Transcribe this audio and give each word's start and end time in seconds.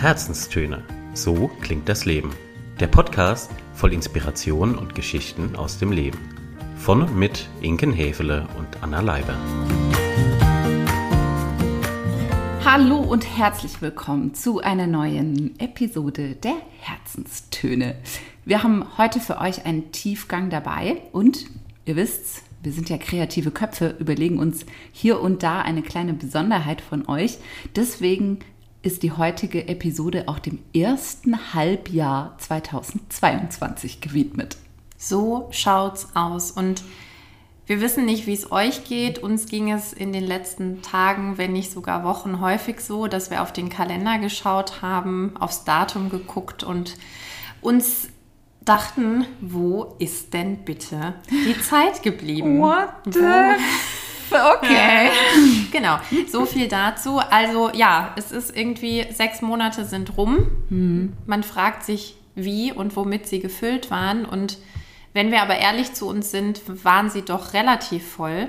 Herzenstöne. 0.00 0.82
So 1.12 1.48
klingt 1.60 1.86
das 1.86 2.06
Leben. 2.06 2.30
Der 2.80 2.86
Podcast 2.86 3.50
voll 3.74 3.92
Inspiration 3.92 4.78
und 4.78 4.94
Geschichten 4.94 5.56
aus 5.56 5.78
dem 5.78 5.92
Leben. 5.92 6.18
Von 6.78 7.02
und 7.02 7.14
mit 7.14 7.46
Inken 7.60 7.92
Hefele 7.92 8.48
und 8.56 8.82
Anna 8.82 9.02
Leiber. 9.02 9.36
Hallo 12.64 12.96
und 12.96 13.26
herzlich 13.36 13.82
willkommen 13.82 14.32
zu 14.32 14.60
einer 14.60 14.86
neuen 14.86 15.60
Episode 15.60 16.34
der 16.34 16.56
Herzenstöne. 16.78 17.96
Wir 18.46 18.62
haben 18.62 18.96
heute 18.96 19.20
für 19.20 19.38
euch 19.38 19.66
einen 19.66 19.92
Tiefgang 19.92 20.48
dabei 20.48 21.02
und 21.12 21.44
ihr 21.84 21.96
wisst's, 21.96 22.42
wir 22.62 22.72
sind 22.72 22.88
ja 22.88 22.96
kreative 22.96 23.50
Köpfe, 23.50 23.96
überlegen 23.98 24.38
uns 24.38 24.64
hier 24.92 25.20
und 25.20 25.42
da 25.42 25.60
eine 25.60 25.82
kleine 25.82 26.14
Besonderheit 26.14 26.80
von 26.80 27.06
euch. 27.06 27.36
Deswegen 27.76 28.38
ist 28.82 29.02
die 29.02 29.12
heutige 29.12 29.68
Episode 29.68 30.24
auch 30.26 30.38
dem 30.38 30.58
ersten 30.74 31.54
Halbjahr 31.54 32.36
2022 32.38 34.00
gewidmet. 34.00 34.56
So 34.96 35.48
schaut's 35.50 36.08
aus. 36.14 36.50
Und 36.50 36.82
wir 37.66 37.80
wissen 37.80 38.04
nicht, 38.04 38.26
wie 38.26 38.32
es 38.32 38.50
euch 38.50 38.84
geht. 38.84 39.18
Uns 39.18 39.46
ging 39.46 39.70
es 39.70 39.92
in 39.92 40.12
den 40.12 40.24
letzten 40.24 40.82
Tagen, 40.82 41.38
wenn 41.38 41.52
nicht 41.52 41.70
sogar 41.70 42.04
Wochen, 42.04 42.40
häufig 42.40 42.80
so, 42.80 43.06
dass 43.06 43.30
wir 43.30 43.42
auf 43.42 43.52
den 43.52 43.68
Kalender 43.68 44.18
geschaut 44.18 44.82
haben, 44.82 45.36
aufs 45.38 45.64
Datum 45.64 46.08
geguckt 46.08 46.64
und 46.64 46.96
uns 47.60 48.08
dachten, 48.62 49.26
wo 49.40 49.94
ist 49.98 50.34
denn 50.34 50.64
bitte 50.64 51.14
die 51.30 51.60
Zeit 51.60 52.02
geblieben? 52.02 52.60
What 52.60 52.88
the 53.04 53.20
Okay. 54.32 55.10
genau, 55.72 55.98
so 56.28 56.46
viel 56.46 56.68
dazu. 56.68 57.18
Also 57.18 57.70
ja, 57.72 58.14
es 58.16 58.32
ist 58.32 58.56
irgendwie, 58.56 59.06
sechs 59.12 59.42
Monate 59.42 59.84
sind 59.84 60.16
rum. 60.16 60.46
Mhm. 60.68 61.12
Man 61.26 61.42
fragt 61.42 61.84
sich, 61.84 62.16
wie 62.34 62.72
und 62.72 62.96
womit 62.96 63.26
sie 63.26 63.40
gefüllt 63.40 63.90
waren. 63.90 64.24
Und 64.24 64.58
wenn 65.12 65.30
wir 65.30 65.42
aber 65.42 65.56
ehrlich 65.56 65.92
zu 65.92 66.08
uns 66.08 66.30
sind, 66.30 66.62
waren 66.84 67.10
sie 67.10 67.22
doch 67.22 67.52
relativ 67.52 68.06
voll. 68.06 68.48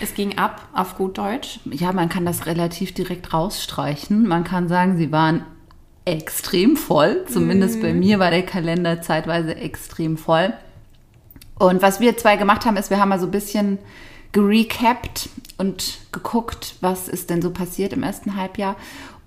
Es 0.00 0.14
ging 0.14 0.38
ab, 0.38 0.68
auf 0.72 0.96
gut 0.96 1.18
Deutsch. 1.18 1.60
Ja, 1.64 1.92
man 1.92 2.08
kann 2.08 2.24
das 2.24 2.46
relativ 2.46 2.94
direkt 2.94 3.32
rausstreichen. 3.32 4.26
Man 4.26 4.44
kann 4.44 4.68
sagen, 4.68 4.96
sie 4.96 5.10
waren 5.10 5.44
extrem 6.04 6.76
voll. 6.76 7.24
Zumindest 7.26 7.78
mhm. 7.78 7.82
bei 7.82 7.92
mir 7.92 8.18
war 8.18 8.30
der 8.30 8.44
Kalender 8.46 9.02
zeitweise 9.02 9.56
extrem 9.56 10.16
voll. 10.16 10.52
Und 11.58 11.82
was 11.82 12.00
wir 12.00 12.16
zwei 12.16 12.36
gemacht 12.36 12.64
haben, 12.64 12.76
ist, 12.76 12.90
wir 12.90 13.00
haben 13.00 13.10
mal 13.10 13.20
so 13.20 13.26
ein 13.26 13.32
bisschen 13.32 13.78
gerecapt 14.32 15.28
und 15.58 15.98
geguckt, 16.12 16.76
was 16.80 17.08
ist 17.08 17.30
denn 17.30 17.42
so 17.42 17.50
passiert 17.50 17.92
im 17.92 18.02
ersten 18.02 18.36
Halbjahr 18.36 18.76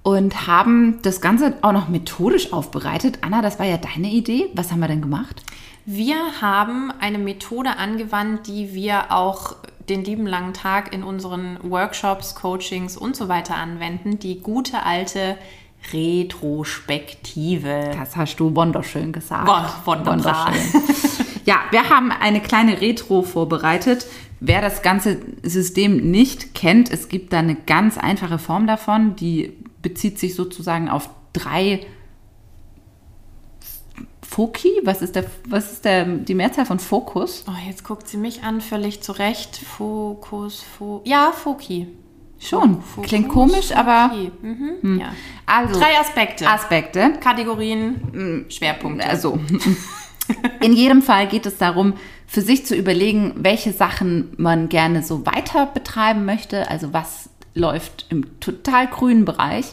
und 0.04 0.48
haben 0.48 1.00
das 1.02 1.22
Ganze 1.22 1.56
auch 1.62 1.72
noch 1.72 1.88
methodisch 1.88 2.54
aufbereitet. 2.54 3.20
Anna, 3.22 3.42
das 3.42 3.58
war 3.58 3.66
ja 3.66 3.78
deine 3.78 4.10
Idee. 4.10 4.50
Was 4.54 4.72
haben 4.72 4.82
wir 4.82 4.88
denn 4.88 5.02
gemacht? 5.02 5.42
Wir 5.86 6.42
haben 6.42 6.92
eine 7.00 7.18
Methode 7.18 7.78
angewandt, 7.78 8.48
die 8.48 8.74
wir 8.74 9.12
auch 9.12 9.56
den 9.90 10.04
lieben 10.04 10.26
langen 10.26 10.54
Tag 10.54 10.94
in 10.94 11.04
unseren 11.04 11.58
Workshops, 11.64 12.36
Coachings 12.36 12.98
und 12.98 13.16
so 13.16 13.28
weiter 13.28 13.56
anwenden. 13.56 14.20
Die 14.20 14.40
gute 14.40 14.84
alte 14.84 15.38
Retrospektive. 15.92 17.92
Das 17.98 18.16
hast 18.16 18.38
du 18.38 18.56
wunderschön 18.56 19.12
gesagt. 19.12 19.48
Wunderbar. 19.86 20.54
ja, 21.46 21.58
wir 21.72 21.90
haben 21.90 22.12
eine 22.12 22.40
kleine 22.40 22.80
Retro 22.80 23.22
vorbereitet. 23.22 24.06
Wer 24.40 24.62
das 24.62 24.82
ganze 24.82 25.20
System 25.42 26.12
nicht 26.12 26.54
kennt, 26.54 26.92
es 26.92 27.08
gibt 27.08 27.34
da 27.34 27.40
eine 27.40 27.56
ganz 27.56 27.98
einfache 27.98 28.40
Form 28.40 28.68
davon, 28.68 29.16
die 29.16 29.54
bezieht 29.82 30.20
sich 30.20 30.36
sozusagen 30.36 30.90
auf 30.90 31.10
drei 31.34 31.86
Foki? 34.34 34.82
Was 34.84 35.04
ist, 35.04 35.16
der, 35.16 35.26
was 35.48 35.74
ist 35.74 35.86
der, 35.86 36.06
die 36.06 36.34
Mehrzahl 36.34 36.66
von 36.66 36.80
Fokus? 36.80 37.46
Oh, 37.48 37.68
jetzt 37.68 37.84
guckt 37.84 38.08
sie 38.08 38.18
mich 38.18 38.44
an, 38.44 38.62
völlig 38.62 39.02
zurecht. 39.04 39.56
Fokus, 39.56 40.64
Fo 40.64 41.02
ja, 41.06 41.32
Foki. 41.32 41.88
Schon. 42.40 42.82
Fokus, 42.82 43.08
Klingt 43.08 43.30
komisch, 43.30 43.72
aber. 43.72 44.12
Mhm. 44.42 44.72
Hm. 44.82 45.00
Ja. 45.00 45.14
Also, 45.46 45.80
Drei 45.80 46.00
Aspekte. 46.00 46.48
Aspekte. 46.50 47.14
Kategorien, 47.20 48.02
hm, 48.12 48.46
Schwerpunkte. 48.50 49.08
Also. 49.08 49.40
In 50.62 50.74
jedem 50.74 51.02
Fall 51.02 51.28
geht 51.28 51.46
es 51.46 51.58
darum, 51.58 51.94
für 52.34 52.42
sich 52.42 52.66
zu 52.66 52.76
überlegen, 52.76 53.36
welche 53.36 53.72
Sachen 53.74 54.34
man 54.38 54.68
gerne 54.68 55.04
so 55.04 55.24
weiter 55.24 55.68
betreiben 55.68 56.26
möchte, 56.26 56.68
also 56.68 56.92
was 56.92 57.30
läuft 57.54 58.08
im 58.10 58.40
total 58.40 58.88
grünen 58.88 59.24
Bereich. 59.24 59.68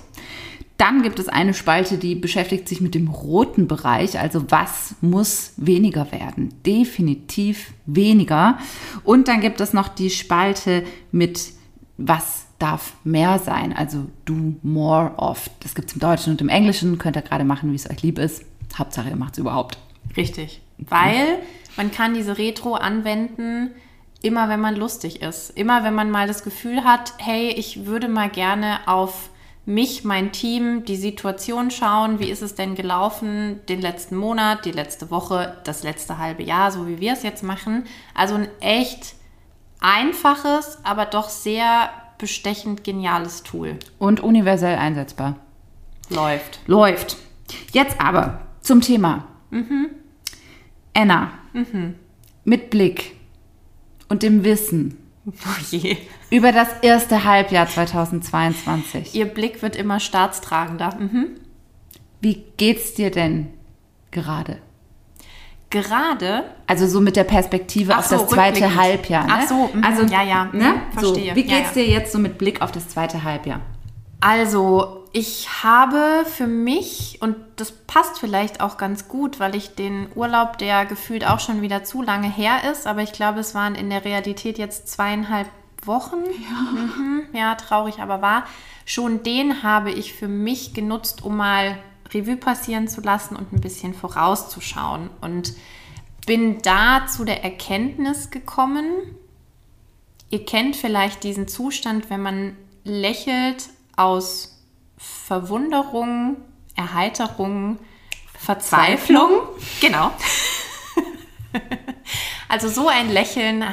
Dann 0.77 1.03
gibt 1.03 1.19
es 1.19 1.31
eine 1.31 1.55
Spalte, 1.55 1.97
die 1.97 2.15
beschäftigt 2.15 2.69
sich 2.69 2.83
mit 2.83 2.95
dem 2.95 3.09
roten 3.09 3.67
Bereich, 3.67 4.19
also 4.19 4.51
was 4.51 4.95
muss 5.01 5.55
weniger 5.57 6.13
werden? 6.13 6.53
Definitiv 6.67 7.73
weniger. 7.87 8.59
Und 9.05 9.29
dann 9.29 9.41
gibt 9.41 9.63
es 9.63 9.73
noch 9.73 9.89
die 9.89 10.11
Spalte 10.11 10.85
mit 11.13 11.53
was 11.97 12.45
darf 12.59 12.93
mehr 13.05 13.39
sein, 13.39 13.75
also 13.75 14.05
do 14.27 14.35
more 14.63 15.15
of. 15.17 15.49
Das 15.61 15.75
gibt 15.75 15.89
es 15.89 15.95
im 15.95 16.01
Deutschen 16.01 16.33
und 16.35 16.43
im 16.43 16.51
Englischen, 16.51 16.99
könnt 16.99 17.17
ihr 17.17 17.23
gerade 17.23 17.45
machen, 17.45 17.73
wie 17.73 17.77
es 17.77 17.89
euch 17.89 18.03
lieb 18.03 18.19
ist. 18.19 18.45
Hauptsache, 18.77 19.09
ihr 19.09 19.17
macht 19.17 19.33
es 19.33 19.39
überhaupt. 19.39 19.79
Richtig. 20.15 20.61
Weil 20.77 21.39
man 21.77 21.91
kann 21.91 22.15
diese 22.15 22.39
Retro 22.39 22.75
anwenden, 22.75 23.71
immer 24.23 24.49
wenn 24.49 24.61
man 24.61 24.77
lustig 24.77 25.23
ist. 25.23 25.51
Immer 25.51 25.85
wenn 25.85 25.95
man 25.95 26.11
mal 26.11 26.27
das 26.27 26.43
Gefühl 26.43 26.85
hat, 26.85 27.15
hey, 27.19 27.49
ich 27.51 27.87
würde 27.87 28.09
mal 28.09 28.29
gerne 28.29 28.81
auf 28.87 29.31
mich, 29.67 30.05
mein 30.05 30.33
Team, 30.33 30.85
die 30.85 30.97
Situation 30.97 31.71
schauen, 31.71 32.19
wie 32.19 32.31
ist 32.31 32.43
es 32.43 32.55
denn 32.55 32.75
gelaufen 32.75 33.61
den 33.69 33.81
letzten 33.81 34.17
Monat, 34.17 34.65
die 34.65 34.73
letzte 34.73 35.11
Woche, 35.11 35.57
das 35.65 35.83
letzte 35.83 36.19
halbe 36.19 36.43
Jahr, 36.43 36.73
so 36.73 36.89
wie 36.89 37.01
wir 37.01 37.13
es 37.13 37.23
jetzt 37.23 37.43
machen. 37.43 37.85
Also 38.15 38.35
ein 38.35 38.49
echt 38.61 39.15
einfaches, 39.81 40.79
aber 40.83 41.07
doch 41.07 41.29
sehr 41.29 41.91
bestechend 42.19 42.85
geniales 42.85 43.43
Tool. 43.43 43.79
Und 43.99 44.21
universell 44.21 44.77
einsetzbar. 44.77 45.37
Läuft. 46.11 46.61
Läuft. 46.67 47.17
Jetzt 47.73 48.01
aber 48.01 48.41
zum 48.61 48.81
Thema. 48.81 49.27
Mhm. 49.51 49.91
Anna, 51.01 51.31
mhm. 51.55 51.95
mit 52.45 52.69
Blick 52.69 53.17
und 54.09 54.23
dem 54.23 54.45
Wissen 54.45 54.99
oh 55.27 55.33
je. 55.71 55.97
über 56.31 56.53
das 56.53 56.69
erste 56.83 57.25
Halbjahr 57.25 57.67
2022. 57.67 59.15
Ihr 59.15 59.25
Blick 59.25 59.63
wird 59.63 59.77
immer 59.77 59.99
staatstragender. 59.99 60.95
Mhm. 60.99 61.29
Wie 62.21 62.45
geht's 62.59 62.93
dir 62.93 63.11
denn 63.11 63.49
gerade? 64.11 64.59
Gerade? 65.71 66.45
Also 66.67 66.87
so 66.87 67.01
mit 67.01 67.17
der 67.17 67.25
Perspektive 67.25 67.95
Ach 67.95 68.01
auf 68.01 68.07
so, 68.07 68.19
das 68.19 68.29
zweite 68.29 68.75
Halbjahr. 68.75 69.27
Ne? 69.27 69.33
Ach 69.33 69.49
so, 69.49 69.71
mh, 69.73 69.87
also 69.87 70.03
ja, 70.03 70.23
ja, 70.23 70.51
ne? 70.53 70.83
verstehe. 70.93 71.31
So, 71.31 71.37
wie 71.37 71.45
geht's 71.45 71.75
ja, 71.75 71.83
ja. 71.83 71.87
dir 71.87 71.87
jetzt 71.87 72.13
so 72.13 72.19
mit 72.19 72.37
Blick 72.37 72.61
auf 72.61 72.73
das 72.73 72.89
zweite 72.89 73.23
Halbjahr? 73.23 73.61
Also, 74.21 75.00
ich 75.13 75.63
habe 75.65 76.25
für 76.25 76.47
mich, 76.47 77.19
und 77.21 77.37
das 77.57 77.73
passt 77.73 78.19
vielleicht 78.19 78.61
auch 78.61 78.77
ganz 78.77 79.09
gut, 79.09 79.41
weil 79.41 79.57
ich 79.57 79.75
den 79.75 80.09
Urlaub, 80.15 80.59
der 80.59 80.87
gefühlt 80.87 81.27
auch 81.27 81.41
schon 81.41 81.63
wieder 81.63 81.83
zu 81.83 82.03
lange 82.03 82.31
her 82.31 82.71
ist, 82.71 82.87
aber 82.87 83.03
ich 83.03 83.13
glaube, 83.13 83.41
es 83.41 83.55
waren 83.55 83.75
in 83.75 83.91
der 83.91 84.05
Realität 84.05 84.59
jetzt 84.59 84.89
zweieinhalb 84.89 85.49
Wochen. 85.85 86.19
Ja, 86.27 86.81
mhm, 86.81 87.23
ja 87.33 87.55
traurig, 87.57 88.01
aber 88.01 88.23
wahr. 88.23 88.45
Schon 88.85 89.23
den 89.23 89.63
habe 89.63 89.91
ich 89.91 90.13
für 90.13 90.29
mich 90.29 90.75
genutzt, 90.75 91.25
um 91.25 91.37
mal 91.37 91.79
Revue 92.13 92.37
passieren 92.37 92.89
zu 92.89 93.01
lassen 93.01 93.37
und 93.37 93.53
ein 93.53 93.61
bisschen 93.61 93.95
vorauszuschauen. 93.95 95.11
Und 95.21 95.55
bin 96.27 96.61
da 96.63 97.07
zu 97.07 97.25
der 97.25 97.43
Erkenntnis 97.43 98.31
gekommen, 98.31 98.85
ihr 100.29 100.45
kennt 100.45 100.77
vielleicht 100.77 101.25
diesen 101.25 101.49
Zustand, 101.49 102.11
wenn 102.11 102.23
man 102.23 102.57
lächelt 102.85 103.71
aus 103.97 104.50
Verwunderung, 105.01 106.37
Erheiterung, 106.77 107.79
Verzweiflung. 108.39 109.31
Genau. 109.81 110.11
Also 112.49 112.69
so 112.69 112.89
ein 112.89 113.13
Lächeln 113.13 113.65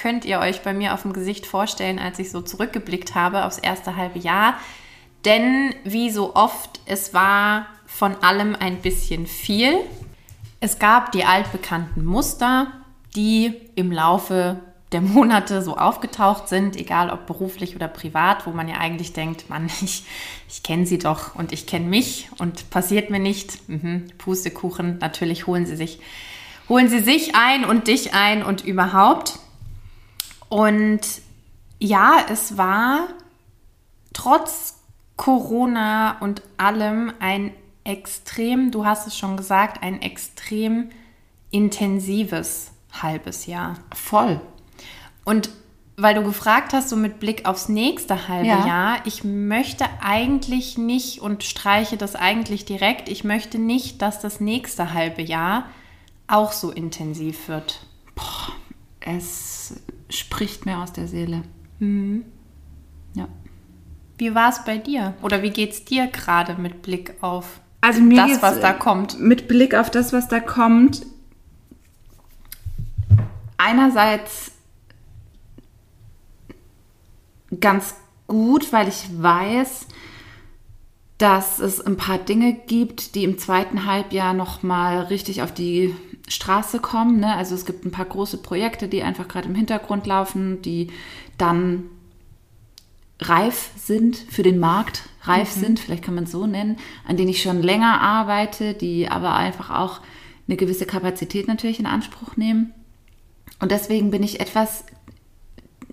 könnt 0.00 0.24
ihr 0.24 0.38
euch 0.38 0.62
bei 0.62 0.72
mir 0.72 0.94
auf 0.94 1.02
dem 1.02 1.12
Gesicht 1.12 1.44
vorstellen, 1.44 1.98
als 1.98 2.20
ich 2.20 2.30
so 2.30 2.40
zurückgeblickt 2.40 3.16
habe 3.16 3.44
aufs 3.44 3.58
erste 3.58 3.96
halbe 3.96 4.20
Jahr. 4.20 4.54
Denn 5.24 5.74
wie 5.82 6.08
so 6.08 6.36
oft, 6.36 6.80
es 6.86 7.12
war 7.14 7.66
von 7.84 8.14
allem 8.22 8.54
ein 8.54 8.80
bisschen 8.80 9.26
viel. 9.26 9.74
Es 10.60 10.78
gab 10.78 11.10
die 11.10 11.24
altbekannten 11.24 12.04
Muster, 12.04 12.68
die 13.16 13.60
im 13.74 13.90
Laufe 13.90 14.60
der 14.92 15.00
Monate 15.00 15.62
so 15.62 15.76
aufgetaucht 15.76 16.48
sind, 16.48 16.76
egal 16.76 17.10
ob 17.10 17.26
beruflich 17.26 17.74
oder 17.74 17.88
privat, 17.88 18.46
wo 18.46 18.50
man 18.50 18.68
ja 18.68 18.76
eigentlich 18.76 19.12
denkt, 19.12 19.48
Mann, 19.48 19.66
ich, 19.82 20.04
ich 20.48 20.62
kenne 20.62 20.86
sie 20.86 20.98
doch 20.98 21.34
und 21.34 21.52
ich 21.52 21.66
kenne 21.66 21.86
mich 21.86 22.28
und 22.38 22.70
passiert 22.70 23.10
mir 23.10 23.18
nicht. 23.18 23.68
Mhm, 23.68 24.08
Pustekuchen, 24.18 24.98
natürlich 24.98 25.46
holen 25.46 25.66
sie 25.66 25.76
sich, 25.76 26.00
holen 26.68 26.88
sie 26.88 27.00
sich 27.00 27.34
ein 27.34 27.64
und 27.64 27.88
dich 27.88 28.14
ein 28.14 28.42
und 28.42 28.64
überhaupt. 28.64 29.38
Und 30.48 31.00
ja, 31.78 32.18
es 32.30 32.56
war 32.58 33.08
trotz 34.12 34.78
Corona 35.16 36.18
und 36.20 36.42
allem 36.56 37.12
ein 37.18 37.52
extrem, 37.84 38.70
du 38.70 38.84
hast 38.84 39.06
es 39.06 39.16
schon 39.16 39.36
gesagt, 39.36 39.82
ein 39.82 40.00
extrem 40.02 40.90
intensives 41.50 42.72
halbes 42.92 43.46
Jahr. 43.46 43.76
Voll. 43.94 44.40
Und 45.24 45.50
weil 45.96 46.14
du 46.14 46.22
gefragt 46.22 46.72
hast, 46.72 46.88
so 46.88 46.96
mit 46.96 47.20
Blick 47.20 47.46
aufs 47.46 47.68
nächste 47.68 48.28
halbe 48.28 48.48
Ja. 48.48 48.66
Jahr, 48.66 48.96
ich 49.04 49.24
möchte 49.24 49.84
eigentlich 50.00 50.78
nicht 50.78 51.20
und 51.20 51.44
streiche 51.44 51.96
das 51.96 52.16
eigentlich 52.16 52.64
direkt, 52.64 53.08
ich 53.08 53.24
möchte 53.24 53.58
nicht, 53.58 54.00
dass 54.02 54.20
das 54.20 54.40
nächste 54.40 54.94
halbe 54.94 55.22
Jahr 55.22 55.66
auch 56.26 56.52
so 56.52 56.70
intensiv 56.70 57.48
wird. 57.48 57.86
Es 59.00 59.74
spricht 60.08 60.66
mir 60.66 60.78
aus 60.78 60.92
der 60.92 61.08
Seele. 61.08 61.42
Ja. 63.14 63.28
Wie 64.18 64.34
war 64.34 64.48
es 64.50 64.64
bei 64.64 64.78
dir? 64.78 65.14
Oder 65.22 65.42
wie 65.42 65.50
geht's 65.50 65.84
dir 65.84 66.06
gerade 66.06 66.54
mit 66.54 66.82
Blick 66.82 67.14
auf 67.20 67.60
Also 67.80 68.00
mir 68.00 68.26
das, 68.28 68.40
was 68.40 68.60
da 68.60 68.70
äh, 68.70 68.78
kommt? 68.78 69.20
Mit 69.20 69.48
Blick 69.48 69.74
auf 69.74 69.90
das, 69.90 70.12
was 70.12 70.28
da 70.28 70.40
kommt, 70.40 71.04
einerseits 73.58 74.51
ganz 77.60 77.94
gut, 78.26 78.72
weil 78.72 78.88
ich 78.88 79.04
weiß, 79.10 79.86
dass 81.18 81.58
es 81.60 81.80
ein 81.80 81.96
paar 81.96 82.18
Dinge 82.18 82.52
gibt, 82.52 83.14
die 83.14 83.24
im 83.24 83.38
zweiten 83.38 83.86
Halbjahr 83.86 84.34
noch 84.34 84.62
mal 84.62 85.02
richtig 85.02 85.42
auf 85.42 85.52
die 85.52 85.94
Straße 86.28 86.80
kommen. 86.80 87.20
Ne? 87.20 87.34
Also 87.36 87.54
es 87.54 87.64
gibt 87.64 87.84
ein 87.84 87.92
paar 87.92 88.06
große 88.06 88.38
Projekte, 88.38 88.88
die 88.88 89.02
einfach 89.02 89.28
gerade 89.28 89.48
im 89.48 89.54
Hintergrund 89.54 90.06
laufen, 90.06 90.62
die 90.62 90.88
dann 91.38 91.84
reif 93.20 93.70
sind 93.76 94.16
für 94.16 94.42
den 94.42 94.58
Markt, 94.58 95.08
reif 95.22 95.50
sind, 95.50 95.78
vielleicht 95.78 96.02
kann 96.02 96.16
man 96.16 96.24
es 96.24 96.32
so 96.32 96.46
nennen, 96.46 96.78
an 97.06 97.16
denen 97.16 97.28
ich 97.28 97.42
schon 97.42 97.62
länger 97.62 98.00
arbeite, 98.00 98.74
die 98.74 99.08
aber 99.08 99.34
einfach 99.36 99.70
auch 99.70 100.00
eine 100.48 100.56
gewisse 100.56 100.86
Kapazität 100.86 101.46
natürlich 101.46 101.78
in 101.78 101.86
Anspruch 101.86 102.36
nehmen. 102.36 102.72
Und 103.60 103.70
deswegen 103.70 104.10
bin 104.10 104.24
ich 104.24 104.40
etwas 104.40 104.84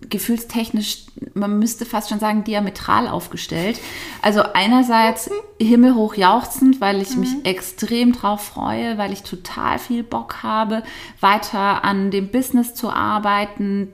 gefühlstechnisch, 0.10 1.06
man 1.34 1.60
müsste 1.60 1.86
fast 1.86 2.10
schon 2.10 2.20
sagen, 2.20 2.44
diametral 2.44 3.08
aufgestellt. 3.08 3.80
Also 4.22 4.42
einerseits 4.54 5.30
himmelhoch 5.60 6.16
jauchzend, 6.16 6.82
weil 6.82 7.02
ich 7.02 7.16
mich 7.16 7.30
extrem 7.44 8.14
drauf 8.14 8.44
freue, 8.44 8.98
weil 8.98 9.14
ich 9.14 9.24
total 9.24 9.80
viel 9.80 10.04
Bock 10.04 10.44
habe, 10.44 10.84
weiter 11.20 11.84
an 11.84 12.12
dem 12.12 12.30
Business 12.30 12.74
zu 12.74 12.90
arbeiten, 12.90 13.90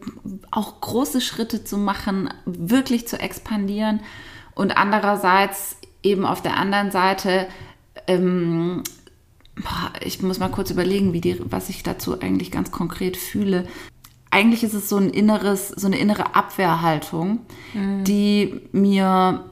auch 0.52 0.82
große 0.82 1.22
Schritte 1.22 1.64
zu 1.64 1.78
machen, 1.78 2.30
wirklich 2.46 3.08
zu 3.08 3.20
expandieren. 3.20 4.02
Und 4.54 4.78
andererseits 4.78 5.78
eben 6.04 6.26
auf 6.26 6.42
der 6.42 6.58
anderen 6.58 6.92
Seite 6.92 7.48
ähm, 8.08 8.84
ich 10.02 10.22
muss 10.22 10.40
mal 10.40 10.50
kurz 10.50 10.72
überlegen, 10.72 11.14
wie 11.14 11.22
die, 11.22 11.40
was 11.46 11.70
ich 11.70 11.84
dazu 11.84 12.20
eigentlich 12.20 12.52
ganz 12.52 12.72
konkret 12.72 13.18
fühle. 13.18 13.68
Eigentlich 14.36 14.66
ist 14.66 14.74
es 14.74 14.90
so 14.90 14.98
ein 14.98 15.12
inneres, 15.12 15.70
so 15.70 15.88
eine 15.88 15.98
innere 15.98 16.36
Abwehrhaltung, 16.36 17.46
die 17.74 18.60
mir 18.74 19.46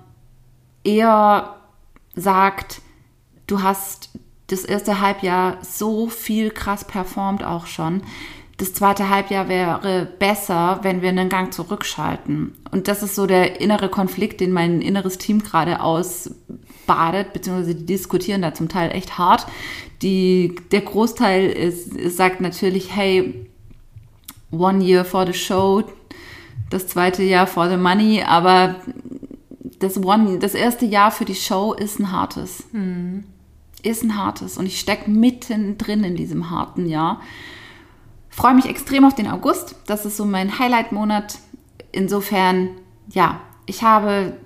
eher 0.83 1.55
sagt, 2.15 2.81
du 3.47 3.63
hast 3.63 4.09
das 4.47 4.65
erste 4.65 4.99
Halbjahr 4.99 5.59
so 5.61 6.09
viel 6.09 6.51
krass 6.51 6.83
performt 6.83 7.45
auch 7.45 7.65
schon. 7.65 8.01
Das 8.57 8.73
zweite 8.73 9.07
Halbjahr 9.07 9.47
wäre 9.47 10.05
besser, 10.19 10.79
wenn 10.81 11.01
wir 11.01 11.07
einen 11.09 11.29
Gang 11.29 11.53
zurückschalten. 11.53 12.53
Und 12.71 12.89
das 12.89 13.03
ist 13.03 13.15
so 13.15 13.25
der 13.25 13.61
innere 13.61 13.87
Konflikt, 13.87 14.41
den 14.41 14.51
mein 14.51 14.81
inneres 14.81 15.17
Team 15.17 15.43
gerade 15.43 15.79
ausbadet, 15.79 17.31
beziehungsweise 17.31 17.75
die 17.75 17.85
diskutieren 17.85 18.41
da 18.41 18.53
zum 18.53 18.67
Teil 18.67 18.91
echt 18.91 19.17
hart. 19.17 19.47
Die, 20.01 20.57
der 20.73 20.81
Großteil 20.81 21.49
ist, 21.49 22.17
sagt 22.17 22.41
natürlich, 22.41 22.93
hey, 22.93 23.49
one 24.53 24.81
year 24.81 25.03
for 25.03 25.25
the 25.25 25.33
show, 25.33 25.83
das 26.69 26.87
zweite 26.87 27.23
Jahr 27.23 27.47
for 27.47 27.69
the 27.69 27.77
money, 27.77 28.23
aber 28.23 28.75
das, 29.79 29.97
one, 29.97 30.39
das 30.39 30.53
erste 30.53 30.85
Jahr 30.85 31.11
für 31.11 31.25
die 31.25 31.35
Show 31.35 31.73
ist 31.73 31.99
ein 31.99 32.11
hartes. 32.11 32.63
Ist 33.81 34.03
ein 34.03 34.17
hartes. 34.17 34.57
Und 34.57 34.65
ich 34.65 34.79
stecke 34.79 35.09
mittendrin 35.09 36.03
in 36.03 36.15
diesem 36.15 36.49
harten 36.49 36.87
Jahr. 36.87 37.21
Freue 38.29 38.55
mich 38.55 38.65
extrem 38.65 39.05
auf 39.05 39.13
den 39.13 39.27
August. 39.27 39.75
Das 39.85 40.05
ist 40.05 40.17
so 40.17 40.25
mein 40.25 40.57
Highlight-Monat. 40.57 41.37
Insofern, 41.91 42.69
ja, 43.09 43.41
ich 43.65 43.83
habe 43.83 44.37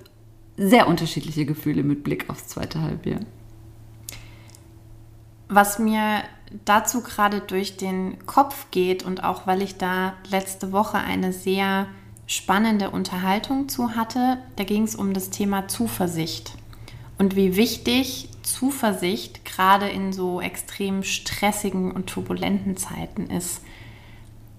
sehr 0.56 0.88
unterschiedliche 0.88 1.46
Gefühle 1.46 1.84
mit 1.84 2.02
Blick 2.02 2.28
aufs 2.28 2.48
zweite 2.48 2.82
Halbjahr. 2.82 3.20
Was 5.48 5.78
mir 5.78 6.22
dazu 6.64 7.02
gerade 7.02 7.40
durch 7.40 7.76
den 7.76 8.26
Kopf 8.26 8.66
geht 8.70 9.02
und 9.02 9.24
auch 9.24 9.46
weil 9.46 9.62
ich 9.62 9.76
da 9.76 10.14
letzte 10.30 10.72
Woche 10.72 10.98
eine 10.98 11.32
sehr 11.32 11.86
spannende 12.26 12.90
Unterhaltung 12.90 13.68
zu 13.68 13.96
hatte, 13.96 14.38
da 14.56 14.64
ging 14.64 14.82
es 14.82 14.94
um 14.94 15.14
das 15.14 15.30
Thema 15.30 15.68
Zuversicht 15.68 16.52
und 17.18 17.36
wie 17.36 17.56
wichtig 17.56 18.28
Zuversicht 18.42 19.44
gerade 19.44 19.88
in 19.88 20.12
so 20.12 20.40
extrem 20.40 21.02
stressigen 21.02 21.90
und 21.90 22.08
turbulenten 22.08 22.76
Zeiten 22.76 23.28
ist. 23.28 23.62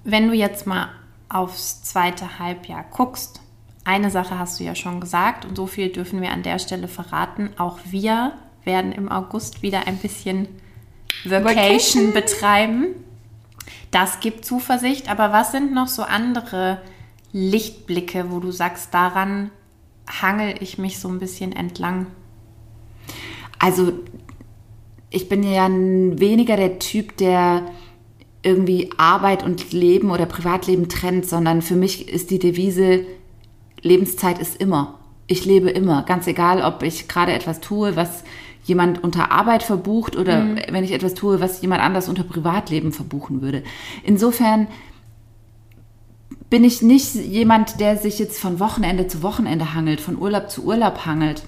Wenn 0.04 0.28
du 0.28 0.34
jetzt 0.34 0.68
mal 0.68 0.90
aufs 1.30 1.84
zweite 1.84 2.40
Halbjahr 2.40 2.84
guckst, 2.92 3.42
eine 3.84 4.12
Sache 4.12 4.38
hast 4.38 4.60
du 4.60 4.64
ja 4.64 4.76
schon 4.76 5.00
gesagt 5.00 5.46
und 5.46 5.56
so 5.56 5.66
viel 5.66 5.90
dürfen 5.90 6.22
wir 6.22 6.32
an 6.32 6.44
der 6.44 6.60
Stelle 6.60 6.88
verraten. 6.88 7.52
Auch 7.58 7.80
wir 7.86 8.34
werden 8.64 8.92
im 8.92 9.12
August 9.12 9.62
wieder 9.62 9.88
ein 9.88 9.98
bisschen 9.98 10.48
Vacation, 11.26 12.14
betreiben. 12.14 12.88
Das 13.92 14.20
gibt 14.20 14.46
Zuversicht, 14.46 15.10
aber 15.10 15.32
was 15.32 15.52
sind 15.52 15.74
noch 15.74 15.88
so 15.88 16.04
andere 16.04 16.82
Lichtblicke, 17.32 18.32
wo 18.32 18.40
du 18.40 18.52
sagst, 18.52 18.94
daran 18.94 19.52
hangel 20.22 20.56
ich 20.60 20.78
mich 20.78 21.00
so 21.00 21.08
ein 21.08 21.20
bisschen 21.20 21.52
entlang? 21.52 22.08
Also, 23.58 23.94
ich 25.10 25.28
bin 25.28 25.44
ja 25.44 25.68
weniger 25.70 26.56
der 26.56 26.80
Typ, 26.80 27.18
der 27.18 27.64
irgendwie 28.42 28.90
Arbeit 28.98 29.44
und 29.44 29.74
Leben 29.74 30.12
oder 30.12 30.26
Privatleben 30.26 30.88
trennt, 30.88 31.26
sondern 31.26 31.62
für 31.62 31.76
mich 31.76 32.08
ist 32.08 32.32
die 32.32 32.40
Devise, 32.40 33.06
Lebenszeit 33.82 34.40
ist 34.40 34.62
immer. 34.62 35.00
Ich 35.28 35.46
lebe 35.46 35.70
immer, 35.70 36.04
ganz 36.04 36.26
egal, 36.28 36.62
ob 36.62 36.84
ich 36.84 37.08
gerade 37.08 37.34
etwas 37.34 37.60
tue, 37.60 37.96
was 37.96 38.24
jemand 38.70 39.04
unter 39.04 39.32
Arbeit 39.32 39.64
verbucht 39.64 40.16
oder 40.16 40.46
wenn 40.72 40.84
ich 40.84 40.94
etwas 40.94 41.16
tue, 41.16 41.42
was 41.42 41.62
jemand 41.62 41.82
anders 41.82 42.08
unter 42.08 42.24
Privatleben 42.24 42.94
verbuchen 42.94 43.42
würde. 43.42 43.64
Insofern 44.04 44.68
bin 46.50 46.64
ich 46.64 46.82
nicht 46.82 47.16
jemand, 47.16 47.80
der 47.80 47.98
sich 47.98 48.18
jetzt 48.20 48.40
von 48.40 48.60
Wochenende 48.60 49.08
zu 49.08 49.22
Wochenende 49.22 49.74
hangelt, 49.74 50.02
von 50.02 50.18
Urlaub 50.18 50.50
zu 50.50 50.64
Urlaub 50.64 51.06
hangelt. 51.06 51.44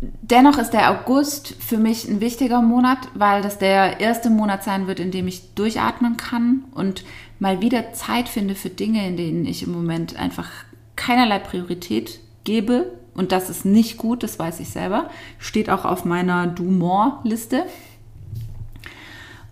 Dennoch 0.00 0.58
ist 0.58 0.70
der 0.70 0.90
August 0.90 1.54
für 1.58 1.78
mich 1.78 2.06
ein 2.06 2.20
wichtiger 2.20 2.60
Monat, 2.60 2.98
weil 3.14 3.42
das 3.42 3.58
der 3.58 4.00
erste 4.00 4.28
Monat 4.28 4.64
sein 4.64 4.86
wird, 4.86 5.00
in 5.00 5.10
dem 5.10 5.26
ich 5.26 5.54
durchatmen 5.54 6.16
kann 6.16 6.64
und 6.74 7.04
mal 7.38 7.60
wieder 7.60 7.92
Zeit 7.92 8.28
finde 8.28 8.54
für 8.54 8.70
Dinge, 8.70 9.06
in 9.06 9.16
denen 9.16 9.46
ich 9.46 9.62
im 9.62 9.72
Moment 9.72 10.16
einfach 10.16 10.48
keinerlei 10.96 11.38
Priorität 11.38 12.20
gebe. 12.44 12.92
Und 13.18 13.32
das 13.32 13.50
ist 13.50 13.64
nicht 13.64 13.96
gut, 13.96 14.22
das 14.22 14.38
weiß 14.38 14.60
ich 14.60 14.70
selber. 14.70 15.10
Steht 15.40 15.70
auch 15.70 15.84
auf 15.84 16.04
meiner 16.04 16.46
Do-More-Liste. 16.46 17.64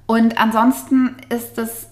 Und 0.07 0.39
ansonsten 0.39 1.17
ist 1.31 1.59
das 1.59 1.89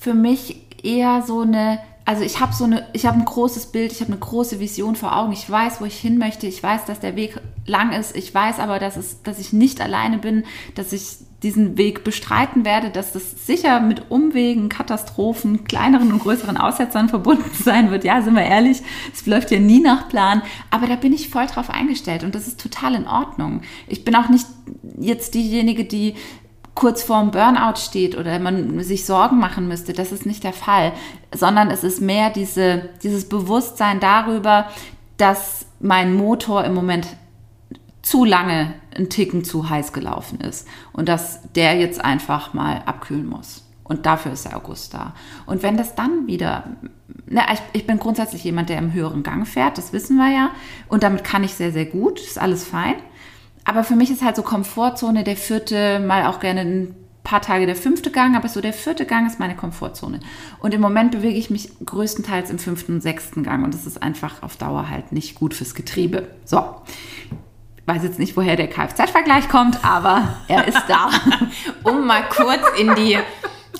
für 0.00 0.14
mich 0.14 0.66
eher 0.82 1.22
so 1.22 1.42
eine, 1.42 1.78
also 2.04 2.24
ich 2.24 2.40
habe 2.40 2.52
so 2.52 2.64
eine, 2.64 2.88
ich 2.92 3.06
habe 3.06 3.20
ein 3.20 3.24
großes 3.24 3.66
Bild, 3.66 3.92
ich 3.92 4.00
habe 4.00 4.10
eine 4.10 4.18
große 4.18 4.58
Vision 4.58 4.96
vor 4.96 5.16
Augen. 5.16 5.30
Ich 5.30 5.48
weiß, 5.48 5.80
wo 5.80 5.84
ich 5.84 5.96
hin 5.96 6.18
möchte. 6.18 6.48
Ich 6.48 6.60
weiß, 6.60 6.86
dass 6.86 6.98
der 6.98 7.14
Weg 7.14 7.40
lang 7.66 7.92
ist. 7.92 8.16
Ich 8.16 8.34
weiß 8.34 8.58
aber, 8.58 8.80
dass 8.80 8.96
es, 8.96 9.22
dass 9.22 9.38
ich 9.38 9.52
nicht 9.52 9.80
alleine 9.80 10.18
bin, 10.18 10.42
dass 10.74 10.92
ich 10.92 11.18
diesen 11.42 11.76
Weg 11.76 12.04
bestreiten 12.04 12.64
werde, 12.64 12.90
dass 12.90 13.12
das 13.12 13.46
sicher 13.46 13.80
mit 13.80 14.10
Umwegen, 14.10 14.68
Katastrophen, 14.68 15.64
kleineren 15.64 16.12
und 16.12 16.20
größeren 16.20 16.56
Aussetzern 16.56 17.08
verbunden 17.08 17.50
sein 17.64 17.90
wird. 17.90 18.04
Ja, 18.04 18.22
sind 18.22 18.34
wir 18.34 18.44
ehrlich, 18.44 18.82
es 19.12 19.26
läuft 19.26 19.50
ja 19.50 19.58
nie 19.58 19.80
nach 19.80 20.08
Plan. 20.08 20.42
Aber 20.70 20.86
da 20.86 20.96
bin 20.96 21.12
ich 21.12 21.28
voll 21.28 21.46
drauf 21.46 21.70
eingestellt 21.70 22.24
und 22.24 22.34
das 22.34 22.46
ist 22.46 22.60
total 22.60 22.94
in 22.94 23.06
Ordnung. 23.06 23.62
Ich 23.88 24.04
bin 24.04 24.14
auch 24.14 24.28
nicht 24.28 24.46
jetzt 24.98 25.34
diejenige, 25.34 25.84
die 25.84 26.14
kurz 26.74 27.02
vorm 27.02 27.30
Burnout 27.30 27.76
steht 27.76 28.16
oder 28.16 28.38
man 28.38 28.80
sich 28.82 29.04
Sorgen 29.04 29.38
machen 29.38 29.68
müsste. 29.68 29.92
Das 29.92 30.12
ist 30.12 30.24
nicht 30.24 30.44
der 30.44 30.52
Fall, 30.52 30.92
sondern 31.34 31.70
es 31.70 31.84
ist 31.84 32.00
mehr 32.00 32.30
diese, 32.30 32.88
dieses 33.02 33.28
Bewusstsein 33.28 34.00
darüber, 34.00 34.68
dass 35.16 35.66
mein 35.80 36.14
Motor 36.14 36.64
im 36.64 36.74
Moment 36.74 37.06
zu 38.02 38.24
lange 38.24 38.74
einen 38.94 39.08
Ticken 39.08 39.44
zu 39.44 39.70
heiß 39.70 39.92
gelaufen 39.92 40.40
ist 40.40 40.68
und 40.92 41.08
dass 41.08 41.40
der 41.54 41.78
jetzt 41.78 42.04
einfach 42.04 42.52
mal 42.52 42.82
abkühlen 42.84 43.26
muss. 43.26 43.58
Und 43.84 43.92
Und 43.92 44.06
dafür 44.06 44.32
ist 44.32 44.46
der 44.46 44.56
August 44.56 44.94
da. 44.94 45.12
Und 45.44 45.62
wenn 45.62 45.76
das 45.76 45.94
dann 45.94 46.26
wieder, 46.26 46.64
na, 47.26 47.42
ich, 47.52 47.60
ich 47.74 47.86
bin 47.86 47.98
grundsätzlich 47.98 48.42
jemand, 48.42 48.70
der 48.70 48.78
im 48.78 48.94
höheren 48.94 49.22
Gang 49.22 49.46
fährt, 49.46 49.76
das 49.76 49.92
wissen 49.92 50.16
wir 50.16 50.30
ja. 50.30 50.50
Und 50.88 51.02
damit 51.02 51.24
kann 51.24 51.44
ich 51.44 51.52
sehr, 51.52 51.72
sehr 51.72 51.84
gut, 51.84 52.18
ist 52.18 52.38
alles 52.38 52.64
fein. 52.64 52.94
Aber 53.64 53.84
für 53.84 53.94
mich 53.94 54.10
ist 54.10 54.22
halt 54.22 54.36
so 54.36 54.42
Komfortzone 54.42 55.24
der 55.24 55.36
vierte, 55.36 56.00
mal 56.00 56.24
auch 56.24 56.40
gerne 56.40 56.60
ein 56.62 56.94
paar 57.22 57.42
Tage 57.42 57.66
der 57.66 57.76
fünfte 57.76 58.10
Gang, 58.10 58.34
aber 58.34 58.48
so 58.48 58.62
der 58.62 58.72
vierte 58.72 59.04
Gang 59.04 59.26
ist 59.26 59.38
meine 59.38 59.56
Komfortzone. 59.56 60.20
Und 60.58 60.72
im 60.72 60.80
Moment 60.80 61.10
bewege 61.10 61.36
ich 61.36 61.50
mich 61.50 61.70
größtenteils 61.84 62.48
im 62.48 62.58
fünften 62.58 62.94
und 62.94 63.02
sechsten 63.02 63.42
Gang 63.42 63.62
und 63.62 63.74
das 63.74 63.84
ist 63.84 64.02
einfach 64.02 64.42
auf 64.42 64.56
Dauer 64.56 64.88
halt 64.88 65.12
nicht 65.12 65.34
gut 65.34 65.52
fürs 65.52 65.74
Getriebe. 65.74 66.28
So. 66.46 66.64
Ich 67.84 67.92
weiß 67.94 68.02
jetzt 68.04 68.18
nicht, 68.20 68.36
woher 68.36 68.54
der 68.56 68.68
Kfz-Vergleich 68.68 69.48
kommt, 69.48 69.84
aber 69.84 70.36
er 70.48 70.68
ist 70.68 70.82
da. 70.88 71.10
um 71.90 72.06
mal 72.06 72.22
kurz 72.28 72.62
in 72.78 72.94
die 72.94 73.18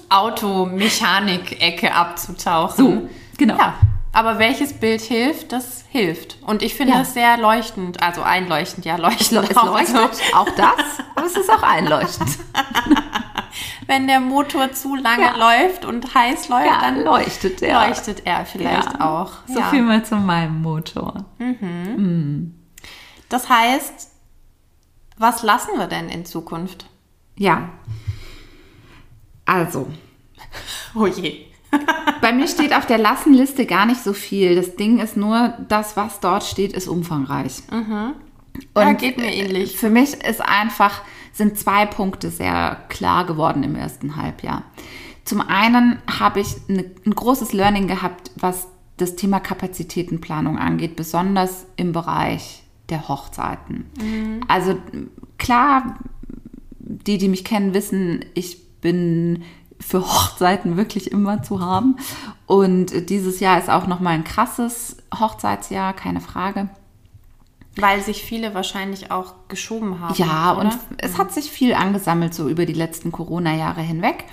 Automechanik-Ecke 0.08 1.94
abzutauchen. 1.94 2.76
So, 2.76 3.08
genau. 3.38 3.56
Ja, 3.56 3.74
aber 4.12 4.38
welches 4.40 4.72
Bild 4.74 5.00
hilft, 5.00 5.52
das 5.52 5.84
hilft. 5.88 6.38
Und 6.42 6.62
ich 6.62 6.74
finde 6.74 6.94
Ja. 6.94 6.98
das 7.00 7.14
sehr 7.14 7.36
leuchtend, 7.38 8.02
also 8.02 8.22
einleuchtend, 8.22 8.84
ja, 8.84 8.96
leuchtend. 8.96 9.48
Es 9.50 9.56
auch. 9.56 9.66
leuchtet, 9.72 9.96
Also, 9.96 10.36
auch 10.36 10.48
das, 10.56 10.98
aber 11.14 11.26
es 11.26 11.36
ist 11.36 11.50
auch 11.50 11.62
einleuchtend. 11.62 12.38
wenn 13.86 14.06
der 14.08 14.20
Motor 14.20 14.72
zu 14.72 14.96
lange 14.96 15.22
Ja. 15.26 15.36
läuft 15.62 15.84
und 15.84 16.12
heiß 16.14 16.48
läuft, 16.48 16.66
Ja, 16.66 16.80
dann 16.80 17.04
leuchtet 17.04 17.62
er. 17.62 17.86
leuchtet 17.86 18.26
er 18.26 18.44
vielleicht 18.46 19.00
auch. 19.00 19.30
So 19.46 19.62
viel 19.62 19.82
mal 19.82 20.04
zu 20.04 20.16
meinem 20.16 20.60
Motor. 20.60 21.24
Das 23.32 23.48
heißt, 23.48 24.10
was 25.16 25.42
lassen 25.42 25.78
wir 25.78 25.86
denn 25.86 26.10
in 26.10 26.26
Zukunft? 26.26 26.84
Ja. 27.34 27.70
Also, 29.46 29.88
Oh 30.94 31.06
je. 31.06 31.46
Bei 32.20 32.32
mir 32.32 32.46
steht 32.46 32.74
auf 32.74 32.84
der 32.84 32.98
Lassenliste 32.98 33.64
gar 33.64 33.86
nicht 33.86 34.02
so 34.02 34.12
viel. 34.12 34.54
Das 34.54 34.76
Ding 34.76 34.98
ist 34.98 35.16
nur, 35.16 35.54
das, 35.66 35.96
was 35.96 36.20
dort 36.20 36.44
steht, 36.44 36.74
ist 36.74 36.88
umfangreich. 36.88 37.62
Ja, 38.76 38.92
geht 38.92 39.16
mir 39.16 39.32
ähnlich. 39.32 39.78
Für 39.78 39.88
mich 39.88 40.12
ist 40.12 40.42
einfach, 40.42 41.00
sind 41.32 41.58
zwei 41.58 41.86
Punkte 41.86 42.28
sehr 42.28 42.84
klar 42.90 43.24
geworden 43.24 43.62
im 43.62 43.76
ersten 43.76 44.16
Halbjahr. 44.16 44.64
Zum 45.24 45.40
einen 45.40 46.02
habe 46.18 46.40
ich 46.40 46.56
eine, 46.68 46.84
ein 47.06 47.14
großes 47.14 47.54
Learning 47.54 47.88
gehabt, 47.88 48.30
was 48.36 48.68
das 48.98 49.16
Thema 49.16 49.40
Kapazitätenplanung 49.40 50.58
angeht, 50.58 50.96
besonders 50.96 51.64
im 51.76 51.92
Bereich 51.92 52.61
der 52.88 53.08
Hochzeiten. 53.08 53.90
Also 54.48 54.76
klar, 55.38 55.98
die, 56.78 57.18
die 57.18 57.28
mich 57.28 57.44
kennen, 57.44 57.74
wissen, 57.74 58.24
ich 58.34 58.80
bin 58.80 59.44
für 59.80 60.00
Hochzeiten 60.00 60.76
wirklich 60.76 61.10
immer 61.10 61.42
zu 61.42 61.60
haben. 61.60 61.96
Und 62.46 63.10
dieses 63.10 63.40
Jahr 63.40 63.58
ist 63.58 63.70
auch 63.70 63.86
nochmal 63.86 64.14
ein 64.14 64.24
krasses 64.24 64.96
Hochzeitsjahr, 65.18 65.92
keine 65.94 66.20
Frage. 66.20 66.68
Weil 67.76 68.02
sich 68.02 68.22
viele 68.22 68.54
wahrscheinlich 68.54 69.10
auch 69.10 69.34
geschoben 69.48 70.00
haben. 70.00 70.14
Ja, 70.14 70.52
oder? 70.52 70.62
und 70.62 70.78
es 70.98 71.16
hat 71.18 71.32
sich 71.32 71.50
viel 71.50 71.72
angesammelt 71.74 72.34
so 72.34 72.48
über 72.48 72.66
die 72.66 72.74
letzten 72.74 73.10
Corona-Jahre 73.12 73.80
hinweg. 73.80 74.24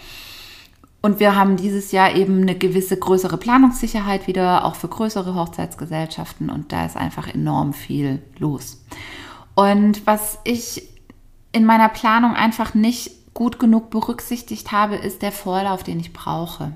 Und 1.01 1.19
wir 1.19 1.35
haben 1.35 1.55
dieses 1.55 1.91
Jahr 1.91 2.15
eben 2.15 2.41
eine 2.41 2.55
gewisse 2.55 2.97
größere 2.97 3.37
Planungssicherheit 3.37 4.27
wieder, 4.27 4.65
auch 4.65 4.75
für 4.75 4.89
größere 4.89 5.33
Hochzeitsgesellschaften. 5.33 6.49
Und 6.49 6.71
da 6.71 6.85
ist 6.85 6.97
einfach 6.97 7.27
enorm 7.33 7.73
viel 7.73 8.21
los. 8.37 8.83
Und 9.55 10.05
was 10.05 10.39
ich 10.43 10.89
in 11.51 11.65
meiner 11.65 11.89
Planung 11.89 12.33
einfach 12.33 12.73
nicht 12.73 13.33
gut 13.33 13.59
genug 13.59 13.89
berücksichtigt 13.89 14.71
habe, 14.71 14.95
ist 14.95 15.21
der 15.21 15.31
Vorlauf, 15.31 15.83
den 15.83 15.99
ich 15.99 16.11
brauche. 16.11 16.73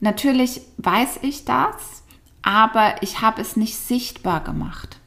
Natürlich 0.00 0.62
weiß 0.78 1.20
ich 1.22 1.44
das, 1.44 2.02
aber 2.42 3.02
ich 3.02 3.20
habe 3.20 3.40
es 3.40 3.56
nicht 3.56 3.76
sichtbar 3.76 4.42
gemacht. 4.42 4.98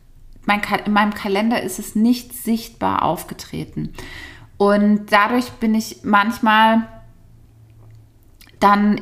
Mein 0.46 0.62
in 0.86 0.94
meinem 0.94 1.14
Kalender 1.14 1.62
ist 1.62 1.80
es 1.80 1.96
nicht 1.96 2.34
sichtbar 2.34 3.04
aufgetreten. 3.04 3.94
Und 4.58 5.08
dadurch 5.12 5.50
bin 5.54 5.74
ich 5.74 6.04
manchmal 6.04 6.88
dann, 8.66 9.02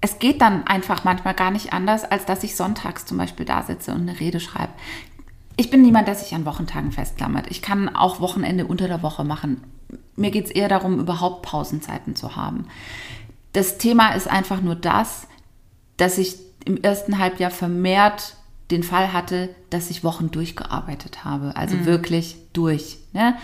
es 0.00 0.20
geht 0.20 0.40
dann 0.40 0.64
einfach 0.64 1.02
manchmal 1.02 1.34
gar 1.34 1.50
nicht 1.50 1.72
anders, 1.72 2.04
als 2.04 2.24
dass 2.24 2.44
ich 2.44 2.54
sonntags 2.54 3.04
zum 3.04 3.18
Beispiel 3.18 3.44
da 3.44 3.64
sitze 3.64 3.92
und 3.92 4.02
eine 4.02 4.20
Rede 4.20 4.38
schreibe. 4.38 4.72
Ich 5.56 5.70
bin 5.70 5.82
niemand, 5.82 6.06
der 6.06 6.14
sich 6.14 6.34
an 6.36 6.46
Wochentagen 6.46 6.92
festklammert. 6.92 7.50
Ich 7.50 7.62
kann 7.62 7.94
auch 7.94 8.20
Wochenende 8.20 8.66
unter 8.66 8.86
der 8.86 9.02
Woche 9.02 9.24
machen. 9.24 9.64
Mir 10.14 10.30
geht 10.30 10.46
es 10.46 10.50
eher 10.52 10.68
darum, 10.68 11.00
überhaupt 11.00 11.42
Pausenzeiten 11.42 12.14
zu 12.14 12.36
haben. 12.36 12.68
Das 13.54 13.76
Thema 13.76 14.12
ist 14.12 14.28
einfach 14.28 14.62
nur 14.62 14.76
das, 14.76 15.26
dass 15.96 16.16
ich 16.16 16.36
im 16.64 16.76
ersten 16.76 17.18
Halbjahr 17.18 17.50
vermehrt 17.50 18.36
den 18.70 18.84
Fall 18.84 19.12
hatte, 19.12 19.52
dass 19.70 19.90
ich 19.90 20.04
Wochen 20.04 20.30
durchgearbeitet 20.30 21.24
habe. 21.24 21.56
Also 21.56 21.86
wirklich 21.86 22.36
durch. 22.52 22.98
Ne? 23.12 23.36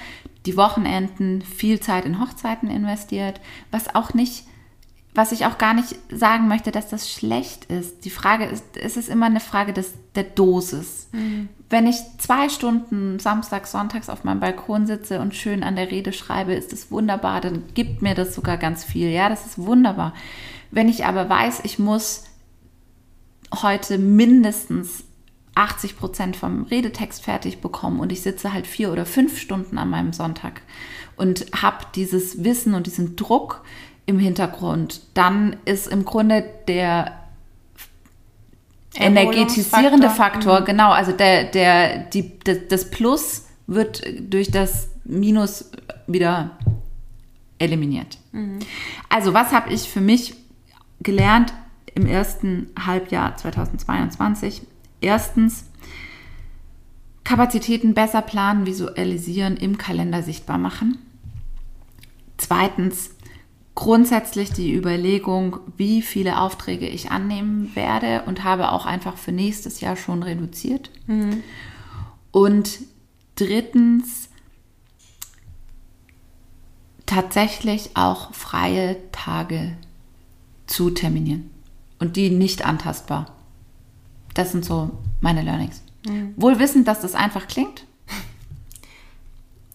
Die 0.46 0.56
Wochenenden, 0.56 1.42
viel 1.42 1.80
Zeit 1.80 2.04
in 2.04 2.20
Hochzeiten 2.20 2.70
investiert, 2.70 3.40
was 3.72 3.92
auch 3.96 4.14
nicht, 4.14 4.44
was 5.16 5.32
ich 5.32 5.46
auch 5.46 5.58
gar 5.58 5.72
nicht 5.72 5.96
sagen 6.10 6.46
möchte, 6.46 6.70
dass 6.70 6.88
das 6.88 7.10
schlecht 7.10 7.64
ist. 7.66 8.04
Die 8.04 8.10
Frage 8.10 8.44
ist, 8.44 8.76
es 8.76 8.96
ist 8.96 9.08
immer 9.08 9.26
eine 9.26 9.40
Frage 9.40 9.72
des, 9.72 9.94
der 10.14 10.24
Dosis. 10.24 11.08
Wenn 11.70 11.86
ich 11.86 11.96
zwei 12.18 12.48
Stunden 12.48 13.18
samstags, 13.18 13.72
sonntags 13.72 14.08
auf 14.08 14.24
meinem 14.24 14.40
Balkon 14.40 14.86
sitze 14.86 15.20
und 15.20 15.34
schön 15.34 15.62
an 15.62 15.76
der 15.76 15.90
Rede 15.90 16.12
schreibe, 16.12 16.54
ist 16.54 16.72
das 16.72 16.90
wunderbar, 16.90 17.40
dann 17.40 17.64
gibt 17.74 18.02
mir 18.02 18.14
das 18.14 18.34
sogar 18.34 18.58
ganz 18.58 18.84
viel. 18.84 19.08
Ja, 19.08 19.28
das 19.28 19.46
ist 19.46 19.58
wunderbar. 19.58 20.12
Wenn 20.70 20.88
ich 20.88 21.06
aber 21.06 21.28
weiß, 21.28 21.60
ich 21.64 21.78
muss 21.78 22.24
heute 23.62 23.98
mindestens 23.98 25.04
80 25.54 25.96
Prozent 25.96 26.36
vom 26.36 26.64
Redetext 26.64 27.24
fertig 27.24 27.60
bekommen 27.60 28.00
und 28.00 28.12
ich 28.12 28.20
sitze 28.20 28.52
halt 28.52 28.66
vier 28.66 28.92
oder 28.92 29.06
fünf 29.06 29.38
Stunden 29.38 29.78
an 29.78 29.88
meinem 29.88 30.12
Sonntag 30.12 30.60
und 31.16 31.46
habe 31.62 31.86
dieses 31.94 32.44
Wissen 32.44 32.74
und 32.74 32.86
diesen 32.86 33.16
Druck 33.16 33.64
im 34.06 34.18
Hintergrund, 34.18 35.00
dann 35.14 35.56
ist 35.64 35.88
im 35.88 36.04
Grunde 36.04 36.44
der 36.68 37.12
energetisierende 38.94 40.10
Faktor, 40.10 40.62
genau, 40.62 40.90
also 40.90 41.12
der, 41.12 41.44
der, 41.44 42.04
die, 42.04 42.38
das, 42.40 42.58
das 42.68 42.90
Plus 42.90 43.46
wird 43.66 44.02
durch 44.20 44.50
das 44.50 44.88
Minus 45.04 45.70
wieder 46.06 46.56
eliminiert. 47.58 48.18
Also 49.08 49.34
was 49.34 49.52
habe 49.52 49.72
ich 49.72 49.88
für 49.90 50.00
mich 50.00 50.34
gelernt 51.00 51.52
im 51.94 52.06
ersten 52.06 52.70
Halbjahr 52.78 53.36
2022? 53.36 54.62
Erstens, 55.00 55.66
Kapazitäten 57.24 57.94
besser 57.94 58.22
planen, 58.22 58.66
visualisieren, 58.66 59.56
im 59.56 59.78
Kalender 59.78 60.22
sichtbar 60.22 60.58
machen. 60.58 60.98
Zweitens, 62.36 63.10
grundsätzlich 63.76 64.52
die 64.52 64.74
Überlegung, 64.74 65.58
wie 65.76 66.02
viele 66.02 66.40
Aufträge 66.40 66.88
ich 66.88 67.12
annehmen 67.12 67.76
werde 67.76 68.22
und 68.26 68.42
habe 68.42 68.72
auch 68.72 68.86
einfach 68.86 69.16
für 69.16 69.30
nächstes 69.30 69.80
Jahr 69.80 69.96
schon 69.96 70.24
reduziert. 70.24 70.90
Und 72.32 72.80
drittens, 73.36 74.30
tatsächlich 77.04 77.90
auch 77.94 78.34
freie 78.34 78.96
Tage 79.12 79.76
zu 80.66 80.90
terminieren 80.90 81.50
und 82.00 82.16
die 82.16 82.30
nicht 82.30 82.64
antastbar. 82.64 83.36
Das 84.34 84.52
sind 84.52 84.64
so 84.64 84.90
meine 85.20 85.42
Learnings. 85.42 85.82
Wohl 86.36 86.58
wissend, 86.58 86.88
dass 86.88 87.00
das 87.00 87.14
einfach 87.14 87.46
klingt 87.46 87.84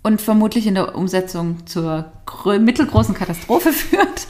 und 0.04 0.22
vermutlich 0.22 0.66
in 0.68 0.76
der 0.76 0.96
Umsetzung 0.96 1.66
zur 1.68 2.12
mittelgroßen 2.46 3.14
Katastrophe 3.16 3.72
führt. 3.74 4.28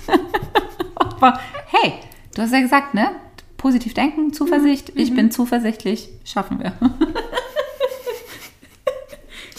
Aber 0.95 1.39
hey, 1.67 1.93
du 2.35 2.41
hast 2.41 2.51
ja 2.53 2.59
gesagt, 2.61 2.93
ne? 2.93 3.11
Positiv 3.57 3.93
denken, 3.93 4.33
Zuversicht. 4.33 4.91
Ich 4.95 5.13
bin 5.13 5.29
zuversichtlich. 5.31 6.09
Schaffen 6.25 6.59
wir. 6.59 6.73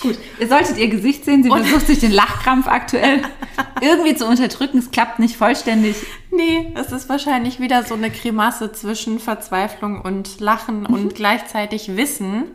Gut, 0.00 0.18
ihr 0.40 0.48
solltet 0.48 0.78
ihr 0.78 0.88
Gesicht 0.88 1.24
sehen. 1.24 1.44
Sie 1.44 1.48
versucht 1.50 1.86
sich 1.86 2.00
den 2.00 2.10
Lachkrampf 2.10 2.66
aktuell 2.66 3.22
irgendwie 3.80 4.16
zu 4.16 4.26
unterdrücken. 4.26 4.78
Es 4.78 4.90
klappt 4.90 5.20
nicht 5.20 5.36
vollständig. 5.36 5.94
Nee, 6.32 6.72
es 6.74 6.90
ist 6.90 7.08
wahrscheinlich 7.08 7.60
wieder 7.60 7.84
so 7.84 7.94
eine 7.94 8.10
Grimasse 8.10 8.72
zwischen 8.72 9.20
Verzweiflung 9.20 10.00
und 10.00 10.40
Lachen 10.40 10.80
Mhm. 10.80 10.86
und 10.86 11.14
gleichzeitig 11.14 11.96
Wissen, 11.96 12.46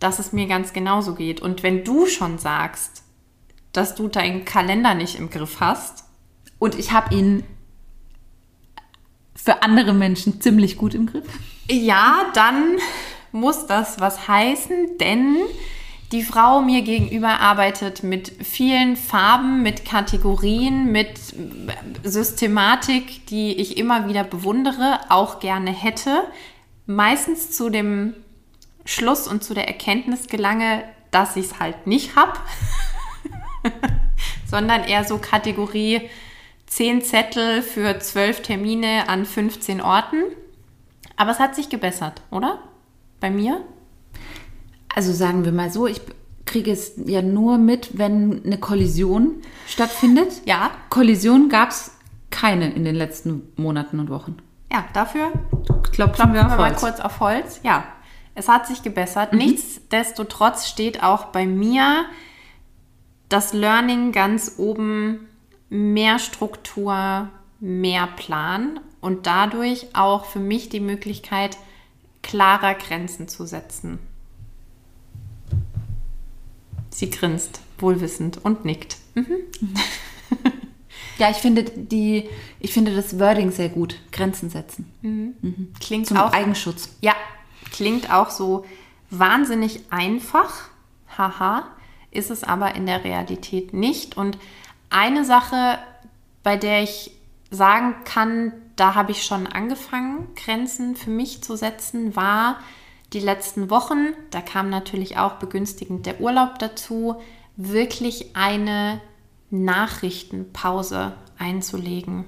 dass 0.00 0.18
es 0.18 0.32
mir 0.32 0.46
ganz 0.46 0.72
genauso 0.72 1.14
geht. 1.14 1.40
Und 1.40 1.62
wenn 1.62 1.84
du 1.84 2.06
schon 2.06 2.38
sagst, 2.38 3.04
dass 3.72 3.94
du 3.94 4.08
deinen 4.08 4.44
Kalender 4.44 4.94
nicht 4.94 5.18
im 5.18 5.30
Griff 5.30 5.60
hast, 5.60 6.04
Und 6.58 6.78
ich 6.78 6.92
habe 6.92 7.14
ihn 7.14 7.44
für 9.34 9.62
andere 9.62 9.92
Menschen 9.92 10.40
ziemlich 10.40 10.78
gut 10.78 10.94
im 10.94 11.06
Griff. 11.06 11.24
ja, 11.70 12.26
dann 12.32 12.78
muss 13.32 13.66
das 13.66 14.00
was 14.00 14.28
heißen, 14.28 14.96
denn 14.98 15.36
die 16.12 16.22
Frau 16.22 16.62
mir 16.62 16.82
gegenüber 16.82 17.40
arbeitet 17.40 18.02
mit 18.02 18.32
vielen 18.42 18.96
Farben, 18.96 19.62
mit 19.62 19.84
Kategorien, 19.84 20.92
mit 20.92 21.18
Systematik, 22.04 23.26
die 23.26 23.52
ich 23.60 23.76
immer 23.76 24.08
wieder 24.08 24.24
bewundere, 24.24 25.00
auch 25.08 25.40
gerne 25.40 25.72
hätte, 25.72 26.22
meistens 26.86 27.50
zu 27.50 27.68
dem 27.68 28.14
Schluss 28.84 29.26
und 29.26 29.42
zu 29.42 29.54
der 29.54 29.66
Erkenntnis 29.66 30.26
gelange, 30.26 30.84
dass 31.10 31.36
ich 31.36 31.46
es 31.46 31.60
halt 31.60 31.86
nicht 31.86 32.16
habe, 32.16 32.32
sondern 34.46 34.84
eher 34.84 35.04
so 35.04 35.18
Kategorie 35.18 36.10
10 36.66 37.02
Zettel 37.02 37.62
für 37.62 37.98
12 37.98 38.42
Termine 38.42 39.08
an 39.08 39.24
15 39.24 39.80
Orten. 39.80 40.24
Aber 41.16 41.30
es 41.30 41.38
hat 41.38 41.54
sich 41.54 41.68
gebessert, 41.68 42.22
oder? 42.30 42.58
Bei 43.20 43.30
mir? 43.30 43.62
Also 44.94 45.12
sagen 45.12 45.44
wir 45.44 45.52
mal 45.52 45.70
so, 45.70 45.86
ich 45.86 46.00
kriege 46.46 46.72
es 46.72 46.92
ja 47.06 47.22
nur 47.22 47.58
mit, 47.58 47.96
wenn 47.98 48.44
eine 48.44 48.58
Kollision 48.58 49.42
stattfindet. 49.66 50.42
Ja. 50.44 50.70
Kollision 50.90 51.48
gab 51.48 51.70
es 51.70 51.92
keine 52.30 52.72
in 52.72 52.84
den 52.84 52.96
letzten 52.96 53.52
Monaten 53.56 54.00
und 54.00 54.10
Wochen. 54.10 54.36
Ja, 54.70 54.84
dafür 54.92 55.30
Klopfen 55.30 55.86
wir 55.92 55.92
klopfen 55.92 56.34
wir 56.34 56.46
auf 56.46 56.56
mal 56.56 56.70
Holz. 56.70 56.80
kurz 56.80 57.00
auf 57.00 57.20
Holz. 57.20 57.60
Ja, 57.62 57.84
es 58.34 58.48
hat 58.48 58.66
sich 58.66 58.82
gebessert. 58.82 59.32
Nichtsdestotrotz 59.32 60.68
steht 60.68 61.02
auch 61.02 61.26
bei 61.26 61.46
mir 61.46 62.06
das 63.28 63.52
Learning 63.52 64.12
ganz 64.12 64.54
oben 64.58 65.28
mehr 65.68 66.18
Struktur, 66.18 67.28
mehr 67.60 68.06
Plan 68.06 68.80
und 69.00 69.26
dadurch 69.26 69.88
auch 69.94 70.24
für 70.24 70.40
mich 70.40 70.68
die 70.68 70.80
Möglichkeit, 70.80 71.56
klarer 72.22 72.74
Grenzen 72.74 73.28
zu 73.28 73.46
setzen. 73.46 73.98
Sie 76.90 77.10
grinst, 77.10 77.60
wohlwissend 77.78 78.44
und 78.44 78.64
nickt. 78.64 78.98
Ja, 81.18 81.30
ich 81.30 81.36
finde 81.36 81.64
die, 81.64 82.28
ich 82.60 82.72
finde 82.72 82.94
das 82.94 83.18
Wording 83.18 83.50
sehr 83.52 83.68
gut. 83.68 83.96
Grenzen 84.10 84.50
setzen. 84.50 85.70
Klingt 85.80 86.06
Zum 86.06 86.16
auch 86.16 86.32
Eigenschutz. 86.32 86.90
Ja, 87.00 87.14
klingt 87.74 88.12
auch 88.12 88.30
so 88.30 88.64
wahnsinnig 89.10 89.80
einfach. 89.90 90.68
Haha, 91.18 91.64
ist 92.12 92.30
es 92.30 92.44
aber 92.44 92.76
in 92.76 92.86
der 92.86 93.02
Realität 93.02 93.74
nicht. 93.74 94.16
Und 94.16 94.38
eine 94.90 95.24
Sache, 95.24 95.78
bei 96.44 96.56
der 96.56 96.84
ich 96.84 97.10
sagen 97.50 97.96
kann, 98.04 98.52
da 98.76 98.94
habe 98.94 99.10
ich 99.10 99.24
schon 99.24 99.48
angefangen, 99.48 100.28
Grenzen 100.36 100.94
für 100.94 101.10
mich 101.10 101.42
zu 101.42 101.56
setzen, 101.56 102.14
war 102.14 102.58
die 103.12 103.20
letzten 103.20 103.70
Wochen, 103.70 104.12
da 104.30 104.40
kam 104.40 104.70
natürlich 104.70 105.18
auch 105.18 105.34
begünstigend 105.34 106.06
der 106.06 106.20
Urlaub 106.20 106.58
dazu, 106.60 107.16
wirklich 107.56 108.36
eine 108.36 109.00
Nachrichtenpause 109.50 111.12
einzulegen 111.38 112.24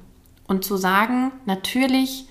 und 0.46 0.64
zu 0.64 0.76
sagen, 0.76 1.32
natürlich 1.44 2.28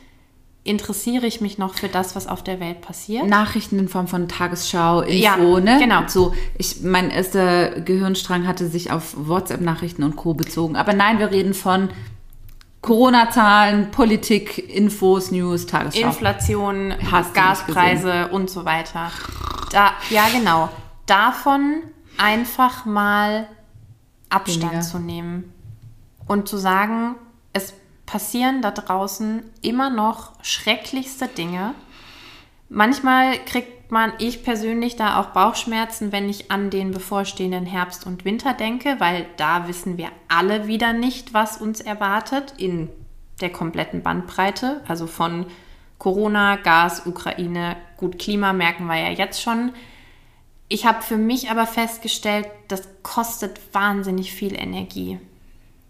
interessiere 0.65 1.25
ich 1.27 1.39
mich 1.41 1.57
noch 1.57 1.75
für 1.75 1.87
das, 1.87 2.15
was 2.15 2.27
auf 2.27 2.43
der 2.43 2.59
Welt 2.59 2.81
passiert. 2.81 3.25
Nachrichten 3.27 3.79
in 3.79 3.87
Form 3.87 4.07
von 4.07 4.27
Tagesschau, 4.27 5.01
Info, 5.01 5.13
Ja, 5.13 5.37
ne? 5.37 5.77
genau. 5.79 6.01
So, 6.07 6.33
ich, 6.57 6.81
mein 6.81 7.11
erster 7.11 7.79
Gehirnstrang 7.79 8.45
hatte 8.47 8.67
sich 8.67 8.91
auf 8.91 9.13
WhatsApp-Nachrichten 9.15 10.03
und 10.03 10.15
Co. 10.15 10.33
bezogen. 10.33 10.75
Aber 10.75 10.93
nein, 10.93 11.19
wir 11.19 11.29
reden 11.31 11.53
von 11.53 11.89
Corona-Zahlen, 12.81 13.91
Politik, 13.91 14.57
Infos, 14.75 15.31
News, 15.31 15.65
Tagesschau. 15.65 16.07
Inflation, 16.07 16.93
Hast 17.11 17.33
Gaspreise 17.33 18.27
und 18.29 18.49
so 18.49 18.65
weiter. 18.65 19.11
Da, 19.71 19.91
ja, 20.09 20.25
genau. 20.31 20.69
Davon 21.05 21.81
einfach 22.17 22.85
mal 22.85 23.47
Abstand 24.29 24.63
Weniger. 24.71 24.81
zu 24.81 24.99
nehmen 24.99 25.51
und 26.27 26.47
zu 26.47 26.57
sagen, 26.57 27.15
passieren 28.05 28.61
da 28.61 28.71
draußen 28.71 29.43
immer 29.61 29.89
noch 29.89 30.33
schrecklichste 30.43 31.27
Dinge. 31.27 31.73
Manchmal 32.69 33.37
kriegt 33.45 33.91
man, 33.91 34.13
ich 34.17 34.43
persönlich, 34.43 34.95
da 34.95 35.19
auch 35.19 35.27
Bauchschmerzen, 35.27 36.11
wenn 36.11 36.29
ich 36.29 36.51
an 36.51 36.69
den 36.69 36.91
bevorstehenden 36.91 37.65
Herbst 37.65 38.05
und 38.05 38.25
Winter 38.25 38.53
denke, 38.53 38.95
weil 38.99 39.25
da 39.37 39.67
wissen 39.67 39.97
wir 39.97 40.09
alle 40.27 40.67
wieder 40.67 40.93
nicht, 40.93 41.33
was 41.33 41.57
uns 41.57 41.81
erwartet 41.81 42.53
in 42.57 42.89
der 43.41 43.51
kompletten 43.51 44.01
Bandbreite. 44.01 44.81
Also 44.87 45.07
von 45.07 45.45
Corona, 45.99 46.55
Gas, 46.55 47.05
Ukraine, 47.05 47.75
gut, 47.97 48.19
Klima 48.19 48.53
merken 48.53 48.87
wir 48.87 48.97
ja 48.97 49.09
jetzt 49.09 49.41
schon. 49.41 49.73
Ich 50.67 50.85
habe 50.85 51.03
für 51.03 51.17
mich 51.17 51.51
aber 51.51 51.67
festgestellt, 51.67 52.47
das 52.67 52.87
kostet 53.03 53.59
wahnsinnig 53.73 54.33
viel 54.33 54.55
Energie. 54.55 55.19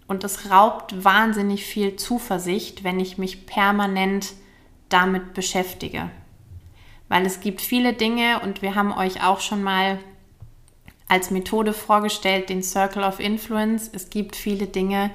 Und 0.07 0.23
es 0.23 0.51
raubt 0.51 1.03
wahnsinnig 1.03 1.65
viel 1.65 1.95
Zuversicht, 1.95 2.83
wenn 2.83 2.99
ich 2.99 3.17
mich 3.17 3.45
permanent 3.45 4.33
damit 4.89 5.33
beschäftige. 5.33 6.09
Weil 7.07 7.25
es 7.25 7.39
gibt 7.39 7.61
viele 7.61 7.93
Dinge 7.93 8.39
und 8.41 8.61
wir 8.61 8.75
haben 8.75 8.91
euch 8.91 9.23
auch 9.23 9.39
schon 9.39 9.63
mal 9.63 9.99
als 11.07 11.31
Methode 11.31 11.73
vorgestellt, 11.73 12.49
den 12.49 12.63
Circle 12.63 13.03
of 13.03 13.19
Influence. 13.19 13.89
Es 13.93 14.09
gibt 14.09 14.35
viele 14.35 14.67
Dinge, 14.67 15.11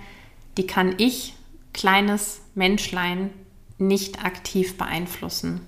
die 0.56 0.66
kann 0.66 0.94
ich, 0.98 1.34
kleines 1.72 2.42
Menschlein, 2.54 3.30
nicht 3.78 4.24
aktiv 4.24 4.76
beeinflussen. 4.76 5.66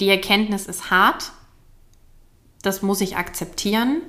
Die 0.00 0.08
Erkenntnis 0.08 0.66
ist 0.66 0.90
hart, 0.90 1.32
das 2.62 2.82
muss 2.82 3.00
ich 3.00 3.16
akzeptieren. 3.16 4.02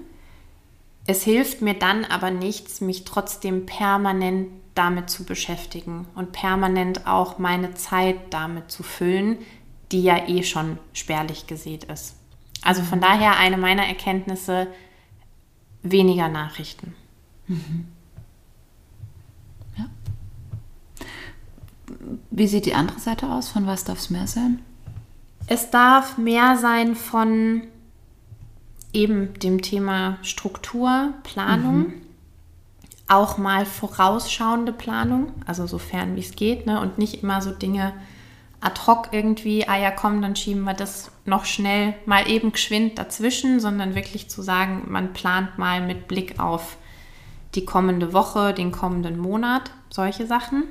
Es 1.08 1.24
hilft 1.24 1.62
mir 1.62 1.74
dann 1.74 2.06
aber 2.06 2.32
nichts, 2.32 2.82
mich 2.82 3.04
trotzdem 3.04 3.66
permanent 3.66 4.48
damit 4.76 5.10
zu 5.10 5.26
beschäftigen 5.26 6.08
und 6.16 6.32
permanent 6.32 7.08
auch 7.08 7.38
meine 7.38 7.74
Zeit 7.74 8.34
damit 8.34 8.72
zu 8.72 8.84
füllen, 8.84 9.38
die 9.92 10.02
ja 10.02 10.28
eh 10.28 10.44
schon 10.44 10.78
spärlich 10.94 11.48
gesät 11.48 11.84
ist. 11.86 12.16
Also 12.62 12.84
von 12.84 13.02
daher 13.02 13.38
eine 13.38 13.58
meiner 13.58 13.86
Erkenntnisse, 13.86 14.68
weniger 15.84 16.30
Nachrichten. 16.30 16.96
Wie 22.30 22.48
sieht 22.48 22.66
die 22.66 22.74
andere 22.74 23.00
Seite 23.00 23.28
aus? 23.28 23.50
Von 23.50 23.68
was 23.68 23.84
darf 23.84 24.00
es 24.00 24.10
mehr 24.10 24.28
sein? 24.28 24.60
Es 25.48 25.70
darf 25.70 26.18
mehr 26.18 26.58
sein 26.58 26.96
von 26.96 27.64
eben 28.94 29.34
dem 29.40 29.62
Thema 29.62 30.18
Struktur, 30.22 31.14
Planung, 31.24 31.94
auch 33.08 33.38
mal 33.38 33.66
vorausschauende 33.66 34.72
Planung, 34.72 35.34
also 35.46 35.68
sofern 35.68 36.16
wie 36.16 36.22
es 36.22 36.36
geht, 36.36 36.66
ne? 36.66 36.80
und 36.80 36.98
nicht 36.98 37.24
immer 37.24 37.42
so 37.42 37.52
Dinge 37.52 37.94
ad 38.62 38.82
hoc 38.86 39.10
irgendwie, 39.12 39.68
ah 39.68 39.78
ja 39.78 39.92
komm, 39.92 40.22
dann 40.22 40.36
schieben 40.36 40.64
wir 40.64 40.74
das 40.74 41.12
noch 41.26 41.46
schnell 41.46 41.96
mal 42.06 42.30
eben 42.30 42.52
geschwind 42.52 42.98
dazwischen, 42.98 43.60
sondern 43.60 43.96
wirklich 43.96 44.30
zu 44.30 44.42
sagen, 44.42 44.84
man 44.88 45.14
plant 45.14 45.58
mal 45.58 45.82
mit 45.82 46.08
Blick 46.08 46.40
auf 46.40 46.78
die 47.56 47.66
kommende 47.66 48.14
Woche, 48.14 48.54
den 48.54 48.72
kommenden 48.72 49.18
Monat, 49.18 49.72
solche 49.90 50.28
Sachen. 50.28 50.64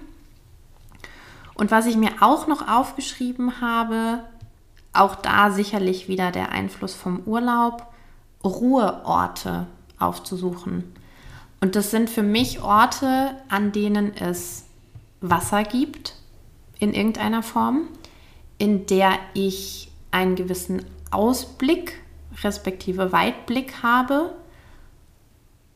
Und 1.54 1.70
was 1.70 1.86
ich 1.86 1.96
mir 1.96 2.12
auch 2.20 2.46
noch 2.46 2.68
aufgeschrieben 2.68 3.60
habe, 3.60 4.20
auch 4.92 5.16
da 5.16 5.50
sicherlich 5.50 6.08
wieder 6.08 6.30
der 6.30 6.52
Einfluss 6.52 6.94
vom 6.94 7.20
Urlaub, 7.26 7.89
Ruheorte 8.44 9.66
aufzusuchen. 9.98 10.84
Und 11.60 11.76
das 11.76 11.90
sind 11.90 12.08
für 12.08 12.22
mich 12.22 12.62
Orte, 12.62 13.36
an 13.48 13.72
denen 13.72 14.16
es 14.16 14.64
Wasser 15.20 15.62
gibt, 15.62 16.14
in 16.78 16.94
irgendeiner 16.94 17.42
Form, 17.42 17.88
in 18.56 18.86
der 18.86 19.12
ich 19.34 19.92
einen 20.10 20.36
gewissen 20.36 20.84
Ausblick, 21.10 22.02
respektive 22.42 23.12
Weitblick 23.12 23.82
habe. 23.82 24.34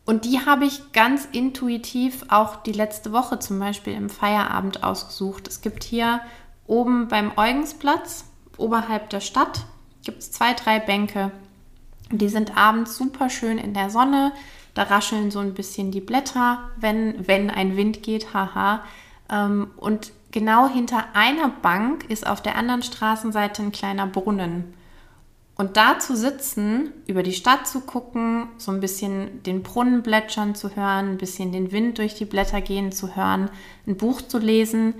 Und 0.06 0.24
die 0.24 0.44
habe 0.44 0.64
ich 0.64 0.92
ganz 0.92 1.26
intuitiv 1.30 2.24
auch 2.28 2.56
die 2.56 2.72
letzte 2.72 3.12
Woche 3.12 3.38
zum 3.38 3.58
Beispiel 3.58 3.94
im 3.94 4.10
Feierabend 4.10 4.82
ausgesucht. 4.82 5.48
Es 5.48 5.60
gibt 5.60 5.84
hier 5.84 6.20
oben 6.66 7.08
beim 7.08 7.32
Eugensplatz, 7.36 8.24
oberhalb 8.56 9.10
der 9.10 9.20
Stadt, 9.20 9.66
gibt 10.04 10.18
es 10.18 10.32
zwei, 10.32 10.54
drei 10.54 10.78
Bänke. 10.78 11.30
Die 12.18 12.28
sind 12.28 12.56
abends 12.56 12.96
super 12.96 13.30
schön 13.30 13.58
in 13.58 13.74
der 13.74 13.90
Sonne. 13.90 14.32
Da 14.74 14.84
rascheln 14.84 15.30
so 15.30 15.38
ein 15.38 15.54
bisschen 15.54 15.90
die 15.90 16.00
Blätter, 16.00 16.70
wenn, 16.76 17.26
wenn 17.28 17.50
ein 17.50 17.76
Wind 17.76 18.02
geht, 18.02 18.34
haha. 18.34 18.84
Ähm, 19.30 19.70
Und 19.76 20.12
genau 20.32 20.68
hinter 20.68 21.04
einer 21.14 21.48
Bank 21.48 22.10
ist 22.10 22.26
auf 22.26 22.42
der 22.42 22.56
anderen 22.56 22.82
Straßenseite 22.82 23.62
ein 23.62 23.72
kleiner 23.72 24.06
Brunnen. 24.06 24.74
Und 25.56 25.76
da 25.76 26.00
zu 26.00 26.16
sitzen, 26.16 26.90
über 27.06 27.22
die 27.22 27.32
Stadt 27.32 27.68
zu 27.68 27.80
gucken, 27.80 28.48
so 28.58 28.72
ein 28.72 28.80
bisschen 28.80 29.42
den 29.44 29.62
Brunnen 29.62 30.02
plätschern 30.02 30.56
zu 30.56 30.74
hören, 30.74 31.10
ein 31.10 31.18
bisschen 31.18 31.52
den 31.52 31.70
Wind 31.70 31.98
durch 31.98 32.14
die 32.14 32.24
Blätter 32.24 32.60
gehen 32.60 32.90
zu 32.90 33.14
hören, 33.14 33.48
ein 33.86 33.96
Buch 33.96 34.20
zu 34.20 34.38
lesen, 34.38 34.94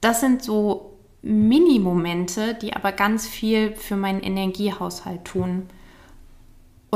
das 0.00 0.20
sind 0.20 0.44
so 0.44 0.92
Mini-Momente, 1.22 2.54
die 2.54 2.74
aber 2.76 2.92
ganz 2.92 3.26
viel 3.26 3.72
für 3.72 3.96
meinen 3.96 4.20
Energiehaushalt 4.20 5.24
tun. 5.24 5.68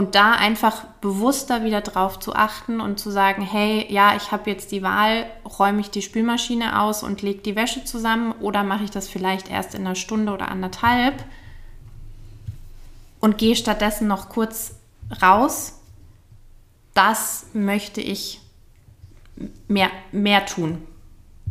Und 0.01 0.15
da 0.15 0.33
einfach 0.33 0.85
bewusster 1.03 1.63
wieder 1.63 1.83
drauf 1.83 2.19
zu 2.19 2.35
achten 2.35 2.81
und 2.81 2.99
zu 2.99 3.11
sagen, 3.11 3.43
hey, 3.43 3.85
ja, 3.93 4.17
ich 4.17 4.33
habe 4.33 4.49
jetzt 4.49 4.73
die 4.73 4.83
Wahl, 4.83 5.27
räume 5.45 5.83
ich 5.83 5.91
die 5.91 6.01
Spülmaschine 6.01 6.81
aus 6.81 7.03
und 7.03 7.21
lege 7.21 7.43
die 7.43 7.55
Wäsche 7.55 7.85
zusammen 7.85 8.33
oder 8.41 8.65
mache 8.65 8.85
ich 8.85 8.91
das 8.91 9.09
vielleicht 9.09 9.51
erst 9.51 9.75
in 9.75 9.83
einer 9.83 9.97
Stunde 9.97 10.33
oder 10.33 10.49
anderthalb 10.49 11.23
und 13.21 13.37
gehe 13.37 13.55
stattdessen 13.55 14.09
noch 14.09 14.31
kurz 14.31 14.77
raus. 15.21 15.79
Das 16.95 17.49
möchte 17.53 18.01
ich 18.01 18.41
mehr, 19.69 19.91
mehr 20.13 20.47
tun. 20.47 20.79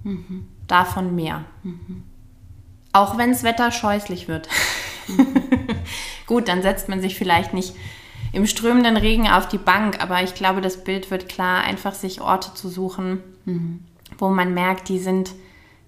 Mhm. 0.04 0.48
Davon 0.66 1.14
mehr. 1.14 1.46
Mhm. 1.62 2.02
Auch 2.94 3.16
wenn 3.16 3.30
das 3.30 3.44
Wetter 3.44 3.72
scheußlich 3.72 4.28
wird. 4.28 4.50
Gut, 6.26 6.48
dann 6.48 6.64
setzt 6.64 6.90
man 6.90 7.00
sich 7.00 7.16
vielleicht 7.16 7.54
nicht 7.54 7.76
im 8.32 8.46
strömenden 8.46 8.98
Regen 8.98 9.28
auf 9.28 9.48
die 9.48 9.58
Bank, 9.58 10.02
aber 10.02 10.24
ich 10.24 10.36
glaube, 10.36 10.62
das 10.62 10.84
Bild 10.84 11.10
wird 11.12 11.30
klar, 11.30 11.64
einfach 11.64 11.94
sich 11.94 12.22
Orte 12.22 12.54
zu 12.54 12.70
suchen, 12.70 13.22
mhm. 13.46 13.80
wo 14.18 14.30
man 14.30 14.54
merkt, 14.54 14.90
die 14.90 15.00
sind 15.00 15.32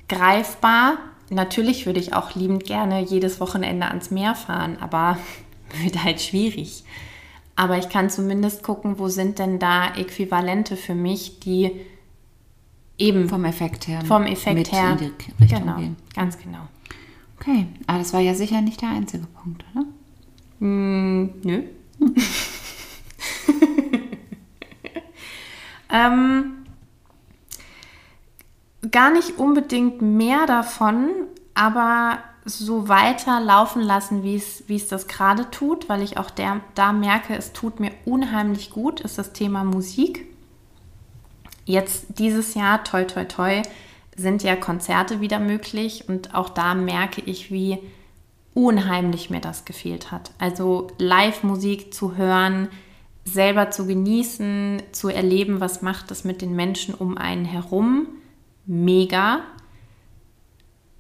greifbar. 0.10 0.98
Natürlich 1.30 1.86
würde 1.86 2.00
ich 2.00 2.14
auch 2.14 2.36
liebend 2.36 2.66
gerne 2.66 3.02
jedes 3.02 3.40
Wochenende 3.40 3.88
ans 3.88 4.12
Meer 4.12 4.36
fahren, 4.36 4.78
aber 4.80 5.18
wird 5.84 6.04
halt 6.04 6.22
schwierig. 6.22 6.84
Aber 7.56 7.78
ich 7.78 7.90
kann 7.90 8.10
zumindest 8.10 8.64
gucken, 8.64 8.98
wo 8.98 9.08
sind 9.08 9.38
denn 9.38 9.60
da 9.60 9.94
Äquivalente 9.96 10.76
für 10.76 10.96
mich, 10.96 11.40
die 11.40 11.72
eben 12.98 13.30
vom 13.30 13.46
Effekt 13.46 13.88
her, 13.88 14.02
vom 14.06 14.24
Effekt 14.24 14.56
mit 14.56 14.72
her 14.72 14.92
in 14.92 14.98
die 14.98 15.44
Richtung 15.44 15.66
genau, 15.66 15.78
gehen. 15.78 15.96
ganz 16.16 16.38
genau. 16.38 16.68
Okay, 17.40 17.68
aber 17.88 17.98
das 18.00 18.14
war 18.14 18.20
ja 18.20 18.36
sicher 18.36 18.62
nicht 18.62 18.82
der 18.82 18.90
einzige 18.90 19.26
Punkt, 19.26 19.64
oder? 19.74 19.86
Mm, 20.60 21.30
nö. 21.44 21.64
ähm, 25.92 26.66
gar 28.90 29.12
nicht 29.12 29.38
unbedingt 29.38 30.02
mehr 30.02 30.46
davon, 30.48 31.10
aber 31.54 32.20
so 32.44 32.88
weiter 32.88 33.40
laufen 33.40 33.82
lassen, 33.82 34.24
wie 34.24 34.36
es, 34.36 34.88
das 34.88 35.08
gerade 35.08 35.52
tut, 35.52 35.90
weil 35.90 36.02
ich 36.02 36.18
auch 36.18 36.32
der, 36.32 36.62
da 36.74 36.92
merke, 36.92 37.36
es 37.36 37.54
tut 37.54 37.80
mir 37.80 37.92
unheimlich 38.06 38.72
gut, 38.72 39.02
ist 39.02 39.18
das 39.18 39.34
Thema 39.34 39.64
Musik. 39.64 40.26
Jetzt 41.66 42.06
dieses 42.18 42.56
Jahr, 42.56 42.84
toi, 42.84 43.04
toi, 43.04 43.26
toi, 43.26 43.62
sind 44.16 44.42
ja 44.44 44.56
Konzerte 44.56 45.22
wieder 45.22 45.40
möglich 45.40 46.10
und 46.10 46.34
auch 46.34 46.50
da 46.50 46.74
merke 46.74 47.22
ich, 47.22 47.52
wie 47.52 47.78
unheimlich 48.54 49.30
mir 49.30 49.42
das 49.42 49.66
gefehlt 49.66 50.12
hat. 50.12 50.32
Also 50.38 50.88
Live-Musik 50.98 51.94
zu 51.94 52.16
hören, 52.16 52.68
selber 53.24 53.72
zu 53.72 53.86
genießen, 53.86 54.82
zu 54.92 55.10
erleben, 55.10 55.60
was 55.60 55.82
macht 55.82 56.12
das 56.12 56.24
mit 56.24 56.42
den 56.42 56.56
Menschen 56.56 56.94
um 56.94 57.18
einen 57.18 57.46
herum. 57.46 58.08
Mega 58.66 59.42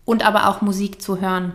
und 0.06 0.26
aber 0.26 0.50
auch 0.50 0.62
Musik 0.62 1.02
zu 1.02 1.22
hören. 1.22 1.54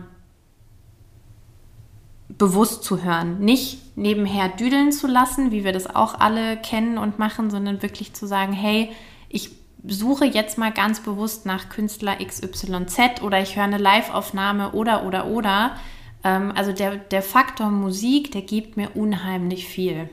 Bewusst 2.29 2.83
zu 2.83 3.03
hören. 3.03 3.39
Nicht 3.39 3.97
nebenher 3.97 4.49
düdeln 4.49 4.91
zu 4.91 5.07
lassen, 5.07 5.51
wie 5.51 5.63
wir 5.63 5.73
das 5.73 5.93
auch 5.93 6.19
alle 6.19 6.57
kennen 6.57 6.97
und 6.97 7.19
machen, 7.19 7.49
sondern 7.49 7.81
wirklich 7.81 8.13
zu 8.13 8.27
sagen, 8.27 8.53
hey, 8.53 8.91
ich 9.29 9.56
suche 9.85 10.25
jetzt 10.25 10.57
mal 10.57 10.71
ganz 10.71 11.01
bewusst 11.01 11.45
nach 11.45 11.69
Künstler 11.69 12.17
XYZ 12.23 13.21
oder 13.21 13.41
ich 13.41 13.55
höre 13.55 13.63
eine 13.63 13.77
Live-Aufnahme 13.77 14.71
oder, 14.71 15.05
oder, 15.05 15.27
oder. 15.27 15.75
Ähm, 16.23 16.51
also 16.55 16.71
der, 16.71 16.97
der 16.97 17.21
Faktor 17.21 17.69
Musik, 17.69 18.31
der 18.31 18.41
gibt 18.41 18.77
mir 18.77 18.95
unheimlich 18.95 19.67
viel. 19.67 20.09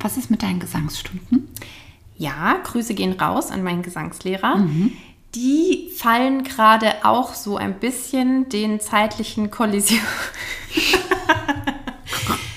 Was 0.00 0.16
ist 0.16 0.30
mit 0.30 0.42
deinen 0.42 0.60
Gesangsstunden? 0.60 1.48
Ja, 2.16 2.58
Grüße 2.64 2.94
gehen 2.94 3.12
raus 3.12 3.50
an 3.50 3.62
meinen 3.62 3.82
Gesangslehrer. 3.82 4.56
Mhm 4.56 4.92
die 5.34 5.88
fallen 5.96 6.44
gerade 6.44 6.92
auch 7.04 7.34
so 7.34 7.56
ein 7.56 7.74
bisschen 7.74 8.48
den 8.48 8.80
zeitlichen 8.80 9.50
Kollisionen. 9.50 10.04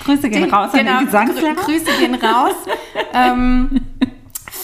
Grüße 0.04 0.28
gehen 0.28 0.42
den, 0.42 0.54
raus 0.54 0.72
an 0.72 0.80
genau, 0.80 0.98
den 0.98 1.06
Gesangslehrer. 1.06 1.54
Grüße 1.54 1.90
gehen 1.98 2.14
raus. 2.14 2.54
ähm, 3.14 3.80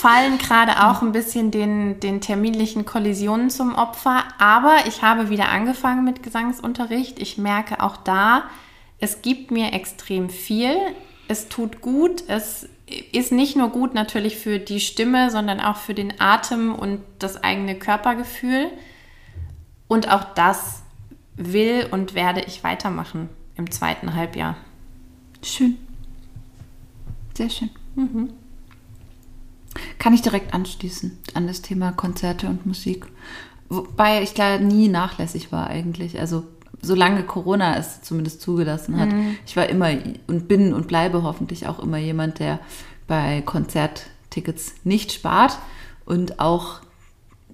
fallen 0.02 0.38
gerade 0.38 0.84
auch 0.84 1.00
ein 1.00 1.12
bisschen 1.12 1.52
den, 1.52 2.00
den 2.00 2.20
terminlichen 2.20 2.84
Kollisionen 2.84 3.50
zum 3.50 3.76
Opfer. 3.76 4.24
Aber 4.38 4.78
ich 4.88 5.02
habe 5.02 5.30
wieder 5.30 5.48
angefangen 5.48 6.04
mit 6.04 6.24
Gesangsunterricht. 6.24 7.20
Ich 7.20 7.38
merke 7.38 7.80
auch 7.80 7.96
da, 7.96 8.42
es 8.98 9.22
gibt 9.22 9.52
mir 9.52 9.72
extrem 9.72 10.28
viel. 10.28 10.74
Es 11.28 11.48
tut 11.48 11.82
gut. 11.82 12.24
Es 12.26 12.68
ist 13.12 13.30
nicht 13.30 13.54
nur 13.54 13.68
gut 13.68 13.94
natürlich 13.94 14.38
für 14.38 14.58
die 14.58 14.80
Stimme, 14.80 15.30
sondern 15.30 15.60
auch 15.60 15.76
für 15.76 15.94
den 15.94 16.20
Atem 16.20 16.74
und 16.74 17.00
das 17.20 17.44
eigene 17.44 17.76
Körpergefühl. 17.76 18.72
Und 19.86 20.10
auch 20.10 20.34
das 20.34 20.82
will 21.36 21.86
und 21.92 22.14
werde 22.14 22.40
ich 22.40 22.64
weitermachen 22.64 23.28
im 23.56 23.70
zweiten 23.70 24.16
Halbjahr. 24.16 24.56
Schön. 25.44 25.78
Sehr 27.36 27.50
schön. 27.50 27.70
Mhm. 27.94 28.41
Kann 29.98 30.14
ich 30.14 30.22
direkt 30.22 30.54
anschließen 30.54 31.18
an 31.34 31.46
das 31.46 31.62
Thema 31.62 31.92
Konzerte 31.92 32.48
und 32.48 32.66
Musik. 32.66 33.06
Wobei 33.68 34.22
ich 34.22 34.34
da 34.34 34.58
nie 34.58 34.88
nachlässig 34.88 35.50
war 35.50 35.68
eigentlich. 35.68 36.20
Also 36.20 36.44
solange 36.82 37.22
Corona 37.22 37.76
es 37.76 38.02
zumindest 38.02 38.42
zugelassen 38.42 39.00
hat. 39.00 39.10
Mhm. 39.10 39.36
Ich 39.46 39.56
war 39.56 39.68
immer 39.68 39.90
und 40.26 40.48
bin 40.48 40.74
und 40.74 40.88
bleibe 40.88 41.22
hoffentlich 41.22 41.66
auch 41.66 41.78
immer 41.78 41.96
jemand, 41.96 42.38
der 42.38 42.58
bei 43.06 43.40
Konzerttickets 43.42 44.74
nicht 44.84 45.12
spart 45.12 45.58
und 46.04 46.40
auch 46.40 46.80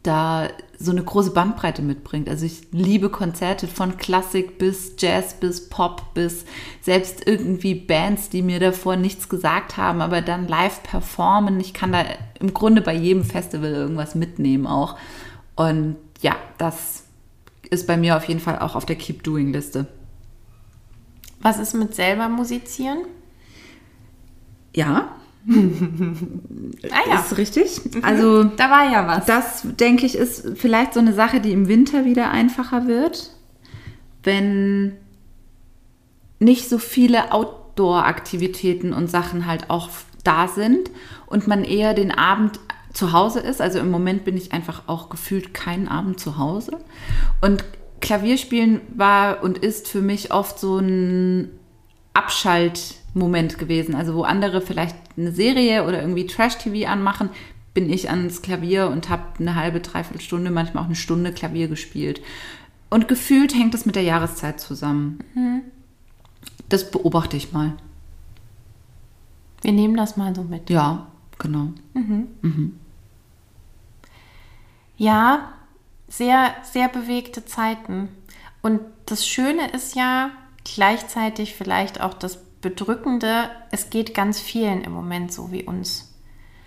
da 0.08 0.48
so 0.78 0.90
eine 0.90 1.02
große 1.02 1.32
Bandbreite 1.32 1.82
mitbringt. 1.82 2.28
Also 2.28 2.46
ich 2.46 2.68
liebe 2.72 3.10
Konzerte 3.10 3.68
von 3.68 3.96
Klassik 3.96 4.58
bis 4.58 4.94
Jazz 4.98 5.34
bis 5.34 5.68
Pop 5.68 6.14
bis 6.14 6.44
selbst 6.80 7.26
irgendwie 7.26 7.74
Bands, 7.74 8.30
die 8.30 8.42
mir 8.42 8.58
davor 8.58 8.96
nichts 8.96 9.28
gesagt 9.28 9.76
haben, 9.76 10.00
aber 10.00 10.22
dann 10.22 10.48
live 10.48 10.82
performen. 10.82 11.60
Ich 11.60 11.74
kann 11.74 11.92
da 11.92 12.04
im 12.40 12.54
Grunde 12.54 12.80
bei 12.80 12.94
jedem 12.94 13.24
Festival 13.24 13.70
irgendwas 13.70 14.14
mitnehmen 14.14 14.66
auch. 14.66 14.96
Und 15.56 15.96
ja, 16.22 16.36
das 16.56 17.04
ist 17.68 17.86
bei 17.86 17.96
mir 17.96 18.16
auf 18.16 18.24
jeden 18.24 18.40
Fall 18.40 18.58
auch 18.60 18.74
auf 18.74 18.86
der 18.86 18.96
Keep 18.96 19.24
Doing 19.24 19.52
Liste. 19.52 19.86
Was 21.40 21.58
ist 21.58 21.74
mit 21.74 21.94
selber 21.94 22.28
musizieren? 22.28 23.04
Ja. 24.74 25.16
Ah 25.48 27.08
ja. 27.08 27.20
Ist 27.20 27.36
richtig. 27.38 27.80
Mhm. 27.94 28.04
Also, 28.04 28.44
da 28.44 28.70
war 28.70 28.90
ja 28.90 29.06
was. 29.06 29.24
Das, 29.26 29.62
denke 29.78 30.06
ich, 30.06 30.14
ist 30.14 30.52
vielleicht 30.56 30.94
so 30.94 31.00
eine 31.00 31.12
Sache, 31.12 31.40
die 31.40 31.52
im 31.52 31.68
Winter 31.68 32.04
wieder 32.04 32.30
einfacher 32.30 32.86
wird, 32.86 33.30
wenn 34.22 34.96
nicht 36.38 36.68
so 36.68 36.78
viele 36.78 37.32
Outdoor-Aktivitäten 37.32 38.92
und 38.92 39.10
Sachen 39.10 39.46
halt 39.46 39.70
auch 39.70 39.88
da 40.24 40.48
sind 40.48 40.90
und 41.26 41.46
man 41.46 41.64
eher 41.64 41.94
den 41.94 42.10
Abend 42.10 42.60
zu 42.92 43.12
Hause 43.12 43.40
ist. 43.40 43.60
Also 43.60 43.78
im 43.78 43.90
Moment 43.90 44.24
bin 44.24 44.36
ich 44.36 44.52
einfach 44.52 44.82
auch 44.86 45.08
gefühlt 45.08 45.54
keinen 45.54 45.88
Abend 45.88 46.20
zu 46.20 46.38
Hause. 46.38 46.76
Und 47.40 47.64
Klavierspielen 48.00 48.80
war 48.94 49.42
und 49.42 49.58
ist 49.58 49.88
für 49.88 50.00
mich 50.00 50.32
oft 50.32 50.58
so 50.58 50.78
ein 50.78 51.50
Abschaltmoment 53.08 53.58
gewesen. 53.58 53.94
Also 53.94 54.14
wo 54.14 54.22
andere 54.22 54.60
vielleicht 54.60 54.96
eine 55.16 55.32
Serie 55.32 55.86
oder 55.86 56.00
irgendwie 56.00 56.26
Trash-TV 56.26 56.88
anmachen, 56.88 57.30
bin 57.74 57.90
ich 57.90 58.10
ans 58.10 58.42
Klavier 58.42 58.88
und 58.88 59.08
habe 59.08 59.22
eine 59.38 59.54
halbe, 59.54 59.80
dreiviertel 59.80 60.20
Stunde, 60.20 60.50
manchmal 60.50 60.82
auch 60.82 60.88
eine 60.88 60.96
Stunde 60.96 61.32
Klavier 61.32 61.68
gespielt. 61.68 62.20
Und 62.90 63.08
gefühlt 63.08 63.54
hängt 63.54 63.74
das 63.74 63.86
mit 63.86 63.96
der 63.96 64.02
Jahreszeit 64.02 64.60
zusammen. 64.60 65.18
Mhm. 65.34 65.62
Das 66.68 66.90
beobachte 66.90 67.36
ich 67.36 67.52
mal. 67.52 67.74
Wir 69.62 69.72
nehmen 69.72 69.96
das 69.96 70.16
mal 70.16 70.34
so 70.34 70.42
mit. 70.42 70.70
Ja, 70.70 71.06
genau. 71.38 71.72
Mhm. 71.94 72.28
Mhm. 72.42 72.80
Ja, 74.96 75.52
sehr, 76.08 76.54
sehr 76.62 76.88
bewegte 76.88 77.44
Zeiten. 77.44 78.08
Und 78.62 78.80
das 79.06 79.26
Schöne 79.26 79.70
ist 79.70 79.94
ja 79.94 80.30
gleichzeitig 80.64 81.54
vielleicht 81.54 82.00
auch 82.00 82.14
das 82.14 82.38
Bedrückende, 82.60 83.50
es 83.70 83.90
geht 83.90 84.14
ganz 84.14 84.40
vielen 84.40 84.82
im 84.82 84.92
Moment 84.92 85.32
so 85.32 85.52
wie 85.52 85.64
uns. 85.64 86.14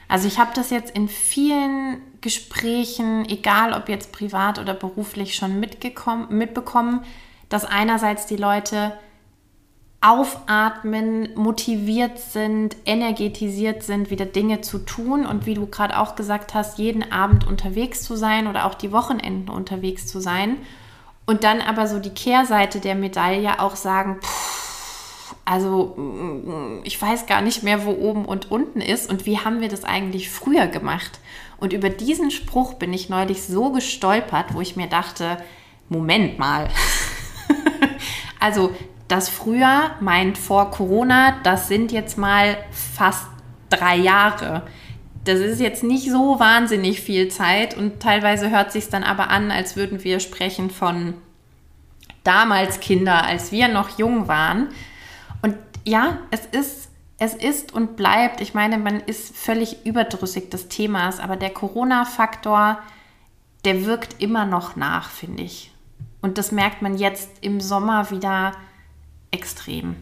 Also 0.08 0.27
ich 0.27 0.39
habe 0.39 0.51
das 0.54 0.69
jetzt 0.69 0.95
in 0.95 1.08
vielen 1.08 2.01
Gesprächen, 2.19 3.25
egal 3.30 3.73
ob 3.73 3.88
jetzt 3.88 4.12
privat 4.12 4.60
oder 4.60 4.73
beruflich, 4.73 5.36
schon 5.36 5.60
mitbekommen, 5.60 7.04
dass 7.49 7.65
einerseits 7.65 8.25
die 8.25 8.36
Leute 8.36 8.93
aufatmen, 10.01 11.30
motiviert 11.36 12.17
sind, 12.19 12.75
energetisiert 12.86 13.84
sind, 13.84 14.10
wieder 14.10 14.25
Dinge 14.25 14.62
zu 14.62 14.80
tun 14.80 15.25
und 15.25 15.45
wie 15.45 15.54
du 15.54 15.67
gerade 15.67 15.97
auch 15.99 16.15
gesagt 16.15 16.56
hast, 16.56 16.80
jeden 16.80 17.12
Abend 17.12 17.45
unterwegs 17.45 18.01
zu 18.01 18.15
sein 18.15 18.47
oder 18.47 18.65
auch 18.65 18.73
die 18.73 18.91
Wochenenden 18.91 19.49
unterwegs 19.49 20.08
zu 20.08 20.19
sein. 20.19 20.58
Und 21.27 21.43
dann 21.43 21.62
aber 21.62 21.88
so 21.88 21.99
die 21.99 22.10
Kehrseite 22.10 22.80
der 22.80 22.95
Medaille 22.95 23.60
auch 23.60 23.75
sagen, 23.75 24.19
pff, 24.21 24.61
also 25.45 26.82
ich 26.84 27.01
weiß 27.01 27.25
gar 27.25 27.41
nicht 27.41 27.63
mehr, 27.63 27.86
wo 27.86 27.91
oben 27.91 28.25
und 28.25 28.51
unten 28.51 28.82
ist 28.82 29.10
und 29.10 29.25
wie 29.25 29.39
haben 29.39 29.62
wir 29.62 29.69
das 29.69 29.84
eigentlich 29.84 30.30
früher 30.30 30.67
gemacht? 30.67 31.19
Und 31.58 31.73
über 31.73 31.89
diesen 31.89 32.32
Spruch 32.32 32.75
bin 32.75 32.93
ich 32.93 33.10
neulich 33.10 33.43
so 33.43 33.71
gestolpert, 33.71 34.54
wo 34.54 34.62
ich 34.62 34.75
mir 34.75 34.88
dachte, 34.88 35.38
Moment 35.89 36.39
mal. 36.39 36.69
also 38.39 38.71
das 39.08 39.30
früher 39.30 39.91
meint 39.99 40.38
vor 40.38 40.71
Corona, 40.71 41.36
das 41.43 41.67
sind 41.67 41.91
jetzt 41.91 42.17
mal 42.17 42.58
fast 42.71 43.27
drei 43.69 43.97
Jahre. 43.97 44.63
Das 45.25 45.39
ist 45.39 45.60
jetzt 45.60 45.84
nicht 45.84 46.10
so 46.10 46.39
wahnsinnig 46.39 47.01
viel 47.01 47.27
Zeit 47.27 47.77
und 47.77 47.99
teilweise 47.99 48.49
hört 48.49 48.71
sich 48.71 48.89
dann 48.89 49.04
aber 49.04 49.30
an, 49.30 49.51
als 49.51 49.75
würden 49.75 50.04
wir 50.04 50.19
sprechen 50.19 50.69
von 50.69 51.15
damals 52.23 52.80
Kinder, 52.80 53.23
als 53.23 53.51
wir 53.51 53.67
noch 53.67 53.99
jung 53.99 54.27
waren. 54.27 54.69
Ja, 55.83 56.19
es 56.29 56.45
ist, 56.45 56.89
es 57.17 57.33
ist 57.33 57.73
und 57.73 57.95
bleibt, 57.95 58.41
ich 58.41 58.53
meine, 58.53 58.77
man 58.77 58.99
ist 58.99 59.35
völlig 59.35 59.85
überdrüssig 59.85 60.49
des 60.49 60.67
Themas, 60.67 61.19
aber 61.19 61.35
der 61.35 61.49
Corona-Faktor, 61.49 62.79
der 63.65 63.85
wirkt 63.85 64.21
immer 64.21 64.45
noch 64.45 64.75
nach, 64.75 65.09
finde 65.09 65.43
ich. 65.43 65.71
Und 66.21 66.37
das 66.37 66.51
merkt 66.51 66.81
man 66.81 66.97
jetzt 66.97 67.29
im 67.41 67.59
Sommer 67.61 68.11
wieder 68.11 68.53
extrem. 69.31 69.95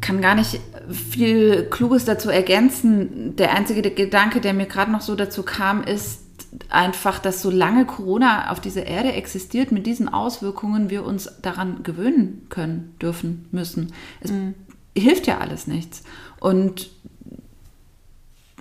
Kann 0.00 0.20
gar 0.20 0.34
nicht 0.34 0.60
viel 0.90 1.68
Kluges 1.70 2.04
dazu 2.04 2.28
ergänzen. 2.28 3.36
Der 3.36 3.54
einzige 3.54 3.88
Gedanke, 3.90 4.40
der 4.40 4.52
mir 4.52 4.66
gerade 4.66 4.90
noch 4.90 5.00
so 5.00 5.14
dazu 5.14 5.42
kam, 5.42 5.82
ist, 5.84 6.21
einfach, 6.68 7.18
dass 7.18 7.42
solange 7.42 7.86
Corona 7.86 8.50
auf 8.50 8.60
dieser 8.60 8.86
Erde 8.86 9.12
existiert, 9.12 9.72
mit 9.72 9.86
diesen 9.86 10.08
Auswirkungen 10.08 10.90
wir 10.90 11.04
uns 11.04 11.30
daran 11.40 11.82
gewöhnen 11.82 12.46
können, 12.50 12.94
dürfen, 13.00 13.46
müssen. 13.50 13.92
Es 14.20 14.30
mhm. 14.30 14.54
hilft 14.96 15.26
ja 15.26 15.38
alles 15.38 15.66
nichts. 15.66 16.02
Und 16.40 16.90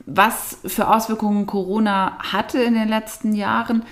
was 0.06 0.58
für 0.66 0.94
Auswirkungen 0.94 1.46
Corona 1.48 2.18
hatte 2.20 2.62
in 2.62 2.74
den 2.74 2.88
letzten 2.88 3.34
Jahren, 3.34 3.84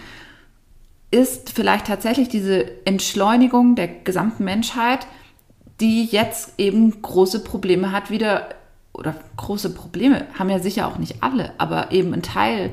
ist 1.12 1.52
vielleicht 1.52 1.88
tatsächlich 1.88 2.30
diese 2.30 2.86
Entschleunigung 2.86 3.76
der 3.76 3.88
gesamten 3.88 4.44
Menschheit, 4.44 5.08
die 5.80 6.06
jetzt 6.06 6.54
eben 6.58 7.02
große 7.02 7.44
Probleme 7.44 7.92
hat, 7.92 8.12
wieder, 8.12 8.50
oder 8.94 9.16
große 9.38 9.74
Probleme 9.74 10.28
haben 10.38 10.50
ja 10.50 10.60
sicher 10.60 10.88
auch 10.88 10.98
nicht 10.98 11.24
alle, 11.24 11.54
aber 11.58 11.92
eben 11.92 12.14
ein 12.14 12.22
Teil, 12.22 12.72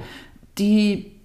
die 0.59 1.16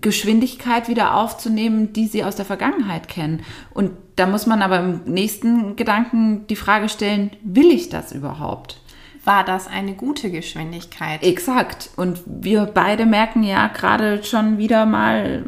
Geschwindigkeit 0.00 0.88
wieder 0.88 1.14
aufzunehmen, 1.14 1.92
die 1.92 2.06
sie 2.06 2.24
aus 2.24 2.36
der 2.36 2.44
Vergangenheit 2.44 3.08
kennen. 3.08 3.42
Und 3.72 3.90
da 4.16 4.26
muss 4.26 4.46
man 4.46 4.62
aber 4.62 4.80
im 4.80 5.00
nächsten 5.04 5.76
Gedanken 5.76 6.46
die 6.48 6.56
Frage 6.56 6.88
stellen, 6.88 7.30
will 7.42 7.70
ich 7.70 7.88
das 7.88 8.12
überhaupt? 8.12 8.80
War 9.24 9.44
das 9.44 9.66
eine 9.66 9.94
gute 9.94 10.30
Geschwindigkeit? 10.30 11.22
Exakt. 11.22 11.90
Und 11.96 12.22
wir 12.24 12.64
beide 12.64 13.04
merken 13.04 13.42
ja 13.42 13.66
gerade 13.68 14.24
schon 14.24 14.58
wieder 14.58 14.86
mal 14.86 15.44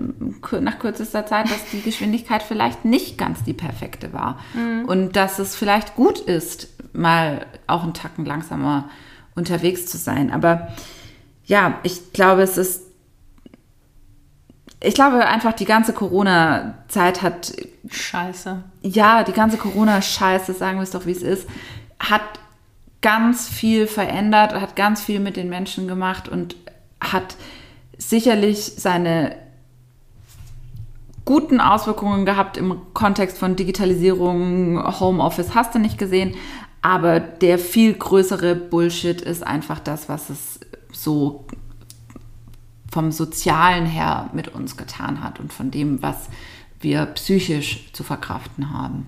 nach 0.60 0.78
kürzester 0.78 1.24
Zeit, 1.24 1.50
dass 1.50 1.70
die 1.72 1.80
Geschwindigkeit 1.80 2.42
vielleicht 2.42 2.84
nicht 2.84 3.16
ganz 3.16 3.42
die 3.44 3.54
perfekte 3.54 4.12
war. 4.12 4.38
Mhm. 4.54 4.84
Und 4.84 5.16
dass 5.16 5.38
es 5.38 5.56
vielleicht 5.56 5.94
gut 5.94 6.18
ist, 6.18 6.68
mal 6.92 7.46
auch 7.66 7.82
einen 7.82 7.94
Tacken 7.94 8.26
langsamer 8.26 8.90
unterwegs 9.34 9.86
zu 9.86 9.96
sein. 9.96 10.30
Aber 10.30 10.68
ja, 11.46 11.78
ich 11.82 12.12
glaube, 12.12 12.42
es 12.42 12.58
ist 12.58 12.89
ich 14.80 14.94
glaube 14.94 15.26
einfach, 15.26 15.52
die 15.52 15.66
ganze 15.66 15.92
Corona-Zeit 15.92 17.22
hat. 17.22 17.52
Scheiße. 17.88 18.62
Ja, 18.82 19.24
die 19.24 19.32
ganze 19.32 19.58
Corona-Scheiße, 19.58 20.54
sagen 20.54 20.78
wir 20.78 20.82
es 20.82 20.90
doch, 20.90 21.06
wie 21.06 21.12
es 21.12 21.22
ist, 21.22 21.46
hat 21.98 22.22
ganz 23.02 23.48
viel 23.48 23.86
verändert, 23.86 24.54
hat 24.54 24.76
ganz 24.76 25.02
viel 25.02 25.20
mit 25.20 25.36
den 25.36 25.48
Menschen 25.48 25.86
gemacht 25.86 26.28
und 26.28 26.56
hat 27.00 27.36
sicherlich 27.98 28.74
seine 28.76 29.36
guten 31.24 31.60
Auswirkungen 31.60 32.24
gehabt 32.24 32.56
im 32.56 32.80
Kontext 32.94 33.38
von 33.38 33.56
Digitalisierung, 33.56 34.82
Homeoffice, 34.98 35.54
hast 35.54 35.74
du 35.74 35.78
nicht 35.78 35.98
gesehen. 35.98 36.34
Aber 36.82 37.20
der 37.20 37.58
viel 37.58 37.92
größere 37.92 38.54
Bullshit 38.54 39.20
ist 39.20 39.46
einfach 39.46 39.80
das, 39.80 40.08
was 40.08 40.30
es 40.30 40.60
so 40.92 41.44
vom 42.90 43.12
Sozialen 43.12 43.86
her 43.86 44.30
mit 44.32 44.48
uns 44.48 44.76
getan 44.76 45.22
hat 45.22 45.40
und 45.40 45.52
von 45.52 45.70
dem, 45.70 46.02
was 46.02 46.28
wir 46.80 47.06
psychisch 47.06 47.92
zu 47.92 48.02
verkraften 48.02 48.72
haben. 48.72 49.06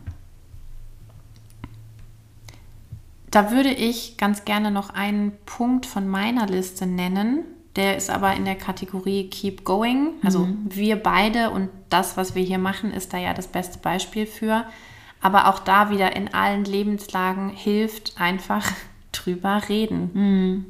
Da 3.31 3.51
würde 3.51 3.71
ich 3.71 4.19
ganz 4.19 4.45
gerne 4.45 4.71
noch 4.71 4.91
einen 4.91 5.33
Punkt 5.47 5.87
von 5.87 6.07
meiner 6.07 6.47
Liste 6.47 6.87
nennen. 6.87 7.45
Der 7.77 7.97
ist 7.97 8.11
aber 8.11 8.35
in 8.35 8.45
der 8.45 8.57
Kategorie 8.57 9.31
Keep 9.31 9.65
Going. 9.65 10.11
Also 10.23 10.41
mhm. 10.41 10.67
wir 10.69 10.97
beide 10.97 11.51
und 11.51 11.71
das, 11.89 12.19
was 12.19 12.35
wir 12.35 12.43
hier 12.43 12.59
machen, 12.59 12.93
ist 12.93 13.15
da 13.15 13.19
ja 13.19 13.33
das 13.33 13.49
beste 13.49 13.79
Beispiel 13.79 14.27
für. 14.27 14.67
Aber 15.23 15.49
auch 15.49 15.61
da 15.61 15.91
wieder 15.91 16.15
in 16.15 16.35
allen 16.35 16.65
Lebenslagen 16.65 17.49
hilft 17.49 18.21
einfach 18.21 18.71
drüber 19.13 19.63
reden. 19.67 20.11
Mhm. 20.13 20.67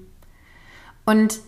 Und 1.05 1.41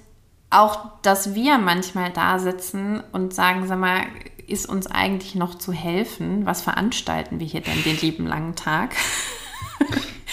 auch, 0.51 1.01
dass 1.03 1.35
wir 1.35 1.59
manchmal 1.59 2.11
da 2.13 2.39
sitzen 2.39 3.03
und 3.13 3.35
sagen, 3.35 3.67
sag 3.67 3.79
mal, 3.79 4.03
ist 4.47 4.69
uns 4.69 4.87
eigentlich 4.87 5.35
noch 5.35 5.57
zu 5.57 5.73
helfen? 5.73 6.47
Was 6.47 6.63
veranstalten 6.63 7.41
wir 7.41 7.47
hier 7.47 7.61
denn 7.61 7.83
den 7.83 7.97
lieben 7.99 8.27
langen 8.27 8.55
Tag? 8.55 8.95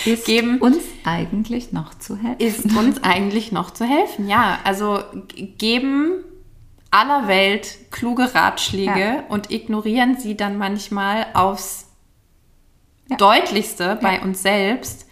Ist 0.05 0.25
geben, 0.25 0.57
uns 0.57 0.83
eigentlich 1.03 1.73
noch 1.73 1.93
zu 1.93 2.17
helfen? 2.17 2.39
Ist 2.39 2.75
uns 2.75 3.03
eigentlich 3.03 3.51
noch 3.51 3.71
zu 3.71 3.85
helfen, 3.85 4.27
ja. 4.27 4.59
Also 4.63 4.99
geben 5.57 6.23
aller 6.89 7.27
Welt 7.27 7.91
kluge 7.91 8.33
Ratschläge 8.33 8.99
ja. 8.99 9.23
und 9.29 9.51
ignorieren 9.51 10.17
sie 10.17 10.35
dann 10.35 10.57
manchmal 10.57 11.27
aufs 11.33 11.87
ja. 13.09 13.17
Deutlichste 13.17 13.83
ja. 13.83 13.95
bei 13.95 14.21
uns 14.21 14.41
selbst. 14.41 15.07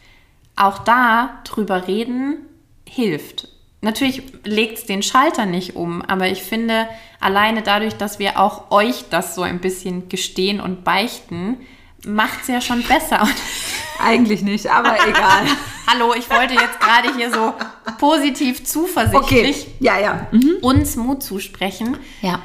Auch 0.55 0.79
da 0.79 1.39
drüber 1.45 1.87
reden 1.87 2.45
hilft. 2.85 3.47
Natürlich 3.81 4.23
legt 4.43 4.79
es 4.79 4.85
den 4.85 5.01
Schalter 5.01 5.45
nicht 5.45 5.75
um, 5.75 6.01
aber 6.01 6.27
ich 6.27 6.43
finde, 6.43 6.87
alleine 7.21 7.61
dadurch, 7.61 7.95
dass 7.95 8.19
wir 8.19 8.37
auch 8.37 8.71
euch 8.71 9.05
das 9.09 9.35
so 9.35 9.41
ein 9.41 9.59
bisschen 9.59 10.09
gestehen 10.09 10.59
und 10.59 10.83
beichten, 10.83 11.57
macht 12.05 12.41
es 12.41 12.47
ja 12.47 12.59
schon 12.59 12.83
besser. 12.83 13.27
Eigentlich 13.99 14.41
nicht, 14.41 14.69
aber 14.69 14.95
egal. 15.07 15.45
Hallo, 15.87 16.13
ich 16.13 16.29
wollte 16.29 16.53
jetzt 16.53 16.79
gerade 16.79 17.15
hier 17.15 17.31
so 17.31 17.53
positiv 17.97 18.63
zuversichtlich 18.65 19.67
okay. 19.67 19.75
ja, 19.79 19.99
ja. 19.99 20.27
Mhm. 20.31 20.57
uns 20.61 20.95
Mut 20.95 21.23
zusprechen. 21.23 21.97
Ja. 22.21 22.41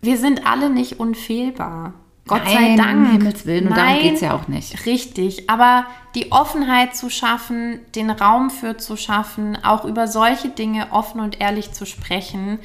Wir 0.00 0.18
sind 0.18 0.46
alle 0.46 0.70
nicht 0.70 0.98
unfehlbar. 0.98 1.94
Gott 2.26 2.44
Nein, 2.44 2.54
sei 2.54 2.76
Dank. 2.76 2.96
Um 2.96 3.12
Himmels 3.12 3.46
Willen, 3.46 3.68
und 3.68 3.76
darum 3.76 4.02
geht 4.02 4.14
es 4.14 4.20
ja 4.20 4.34
auch 4.34 4.48
nicht. 4.48 4.84
Richtig, 4.84 5.48
aber 5.48 5.86
die 6.14 6.32
Offenheit 6.32 6.96
zu 6.96 7.08
schaffen, 7.08 7.80
den 7.94 8.10
Raum 8.10 8.50
für 8.50 8.76
zu 8.76 8.96
schaffen, 8.96 9.56
auch 9.62 9.84
über 9.84 10.08
solche 10.08 10.48
Dinge 10.48 10.88
offen 10.90 11.20
und 11.20 11.40
ehrlich 11.40 11.72
zu 11.72 11.86
sprechen, 11.86 12.58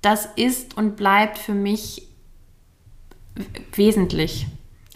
das 0.00 0.28
ist 0.36 0.76
und 0.76 0.96
bleibt 0.96 1.38
für 1.38 1.54
mich 1.54 2.08
wesentlich. 3.74 4.46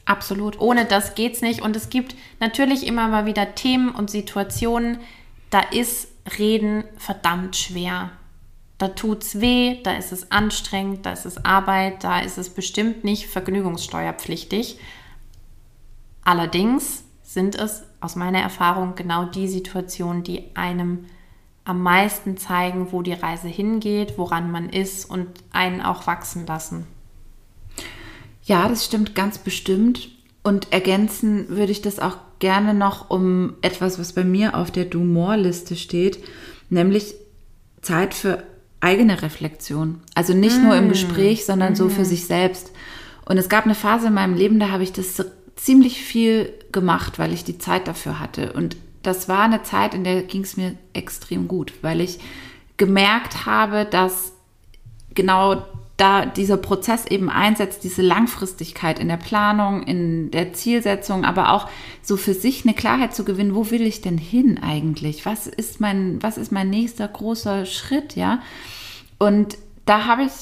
Absolut. 0.05 0.59
Ohne 0.59 0.87
das 0.87 1.15
geht 1.15 1.35
es 1.35 1.43
nicht. 1.43 1.61
Und 1.61 1.77
es 1.77 1.91
gibt 1.91 2.15
natürlich 2.41 2.87
immer 2.87 3.09
mal 3.09 3.27
wieder 3.27 3.55
Themen 3.55 3.91
und 3.91 4.11
Situationen, 4.11 4.99
da 5.51 5.61
ist 5.61 6.09
Reden 6.39 6.85
verdammt 6.97 7.57
schwer. 7.57 8.11
Da 8.79 8.89
tut 8.89 9.25
es 9.25 9.41
weh, 9.41 9.83
da 9.83 9.97
ist 9.97 10.13
es 10.13 10.31
anstrengend, 10.31 11.05
da 11.05 11.13
ist 11.13 11.27
es 11.27 11.45
Arbeit, 11.45 12.05
da 12.05 12.21
ist 12.21 12.39
es 12.39 12.49
bestimmt 12.51 13.03
nicht 13.03 13.27
vergnügungssteuerpflichtig. 13.27 14.79
Allerdings 16.23 17.03
sind 17.23 17.57
es 17.57 17.83
aus 18.01 18.15
meiner 18.15 18.41
Erfahrung 18.41 18.95
genau 18.95 19.25
die 19.25 19.49
Situationen, 19.49 20.23
die 20.23 20.55
einem 20.55 21.07
am 21.65 21.83
meisten 21.83 22.37
zeigen, 22.39 22.93
wo 22.93 23.03
die 23.03 23.13
Reise 23.13 23.49
hingeht, 23.49 24.15
woran 24.17 24.51
man 24.51 24.71
ist 24.71 25.05
und 25.05 25.27
einen 25.53 25.83
auch 25.83 26.07
wachsen 26.07 26.47
lassen. 26.47 26.87
Ja, 28.45 28.69
das 28.69 28.87
stimmt 28.87 29.15
ganz 29.15 29.39
bestimmt. 29.39 30.09
Und 30.43 30.73
ergänzen 30.73 31.51
würde 31.51 31.73
ich 31.73 31.83
das 31.83 31.99
auch 31.99 32.17
gerne 32.39 32.73
noch 32.73 33.11
um 33.11 33.57
etwas, 33.61 33.99
was 33.99 34.15
bei 34.15 34.25
mir 34.25 34.57
auf 34.57 34.71
der 34.71 34.87
Do-More-Liste 34.87 35.77
steht, 35.77 36.25
nämlich 36.71 37.15
Zeit 37.83 38.15
für 38.15 38.45
eigene 38.81 39.23
Reflexion. 39.23 40.01
Also 40.15 40.35
nicht 40.35 40.59
mm. 40.59 40.65
nur 40.65 40.77
im 40.77 40.87
mm. 40.87 40.91
Gespräch, 40.91 41.45
sondern 41.45 41.73
mm. 41.73 41.77
so 41.77 41.89
für 41.89 42.03
mm. 42.03 42.07
sich 42.07 42.27
selbst. 42.27 42.73
Und 43.25 43.39
es 43.39 43.49
gab 43.49 43.65
eine 43.65 43.75
Phase 43.75 44.09
in 44.09 44.15
meinem 44.15 44.35
Leben, 44.35 44.61
da 44.61 44.71
habe 44.71 44.83
ich 44.83 44.93
das 44.93 45.25
ziemlich 45.57 46.03
viel 46.03 46.53
gemacht, 46.73 47.19
weil 47.19 47.33
ich 47.33 47.45
die 47.45 47.59
Zeit 47.59 47.89
dafür 47.89 48.21
hatte. 48.21 48.53
Und 48.53 48.77
das 49.03 49.29
war 49.29 49.43
eine 49.43 49.63
Zeit, 49.63 49.95
in 49.95 50.05
der 50.05 50.23
ging 50.23 50.43
es 50.43 50.57
mir 50.57 50.75
extrem 50.93 51.49
gut, 51.49 51.73
weil 51.83 52.01
ich 52.01 52.19
gemerkt 52.77 53.47
habe, 53.47 53.85
dass 53.85 54.33
genau 55.15 55.67
da 55.99 56.25
dieser 56.25 56.57
Prozess 56.57 57.07
eben 57.07 57.29
einsetzt, 57.29 57.83
diese 57.83 58.03
Langfristigkeit 58.03 59.01
in 59.01 59.09
der 59.09 59.17
Planung, 59.17 59.83
in 59.83 60.31
der 60.31 60.53
Zielsetzung, 60.53 61.25
aber 61.25 61.53
auch 61.53 61.69
so 62.03 62.17
für 62.17 62.35
sich 62.35 62.65
eine 62.65 62.73
Klarheit 62.73 63.15
zu 63.15 63.25
gewinnen, 63.25 63.55
wo 63.55 63.71
will 63.71 63.83
ich 63.83 64.01
denn 64.01 64.17
hin 64.17 64.63
eigentlich? 64.63 65.27
Was 65.27 65.49
ist 65.49 65.81
mein, 65.81 66.23
was 66.23 66.39
ist 66.39 66.53
mein 66.53 66.71
nächster 66.71 67.07
großer 67.09 67.67
Schritt, 67.67 68.15
ja? 68.15 68.41
Und 69.19 69.59
da 69.87 70.07
habe 70.07 70.23
ich 70.23 70.33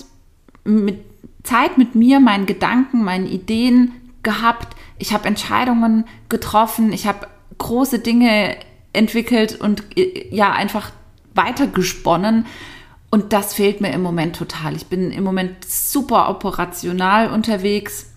mit 0.65 0.99
Zeit 1.43 1.79
mit 1.79 1.95
mir, 1.95 2.21
meinen 2.21 2.45
Gedanken, 2.45 3.03
meinen 3.03 3.27
Ideen 3.27 3.93
gehabt. 4.23 4.77
Ich 4.99 5.15
habe 5.15 5.27
Entscheidungen 5.27 6.05
getroffen. 6.29 6.93
Ich 6.93 7.07
habe 7.07 7.29
große 7.57 8.01
Dinge 8.01 8.57
entwickelt 8.93 9.59
und 9.59 9.85
ja, 10.31 10.53
einfach 10.53 10.91
weitergesponnen. 11.35 12.45
Und 13.17 13.33
das 13.33 13.55
fehlt 13.55 13.81
mir 13.81 13.95
im 13.95 14.03
Moment 14.03 14.37
total. 14.37 14.77
Ich 14.77 14.89
bin 14.89 15.11
im 15.11 15.25
Moment 15.25 15.65
super 15.65 16.29
operational 16.29 17.31
unterwegs. 17.31 18.11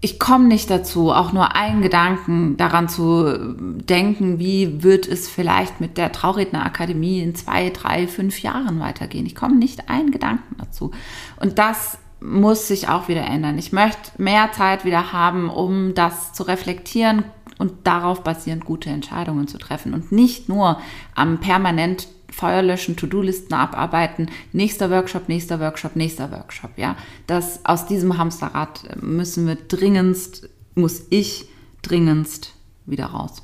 Ich 0.00 0.18
komme 0.18 0.48
nicht 0.48 0.70
dazu, 0.70 1.12
auch 1.12 1.32
nur 1.32 1.54
einen 1.54 1.82
Gedanken 1.82 2.56
daran 2.56 2.88
zu 2.88 3.54
denken, 3.54 4.40
wie 4.40 4.82
wird 4.82 5.06
es 5.06 5.28
vielleicht 5.28 5.80
mit 5.80 5.98
der 5.98 6.10
Traurednerakademie 6.10 7.20
in 7.20 7.36
zwei, 7.36 7.70
drei, 7.70 8.08
fünf 8.08 8.42
Jahren 8.42 8.80
weitergehen. 8.80 9.24
Ich 9.24 9.36
komme 9.36 9.54
nicht 9.54 9.88
einen 9.88 10.10
Gedanken 10.10 10.56
dazu. 10.58 10.90
Und 11.38 11.60
das 11.60 11.98
muss 12.18 12.66
sich 12.66 12.88
auch 12.88 13.06
wieder 13.06 13.24
ändern. 13.24 13.56
Ich 13.56 13.70
möchte 13.70 14.20
mehr 14.20 14.50
Zeit 14.50 14.84
wieder 14.84 15.12
haben, 15.12 15.48
um 15.48 15.94
das 15.94 16.32
zu 16.32 16.42
reflektieren 16.42 17.22
und 17.58 17.86
darauf 17.86 18.24
basierend 18.24 18.64
gute 18.64 18.90
Entscheidungen 18.90 19.46
zu 19.46 19.58
treffen 19.58 19.94
und 19.94 20.10
nicht 20.10 20.48
nur 20.48 20.80
am 21.14 21.38
permanent 21.38 22.08
Feuer 22.30 22.62
löschen, 22.62 22.96
To-Do-Listen 22.96 23.54
abarbeiten, 23.54 24.30
nächster 24.52 24.90
Workshop, 24.90 25.28
nächster 25.28 25.60
Workshop, 25.60 25.96
nächster 25.96 26.30
Workshop. 26.32 26.70
Ja, 26.76 26.96
das 27.26 27.64
aus 27.64 27.86
diesem 27.86 28.18
Hamsterrad 28.18 29.02
müssen 29.02 29.46
wir 29.46 29.56
dringendst, 29.56 30.48
muss 30.74 31.06
ich 31.10 31.48
dringendst 31.82 32.54
wieder 32.84 33.06
raus. 33.06 33.42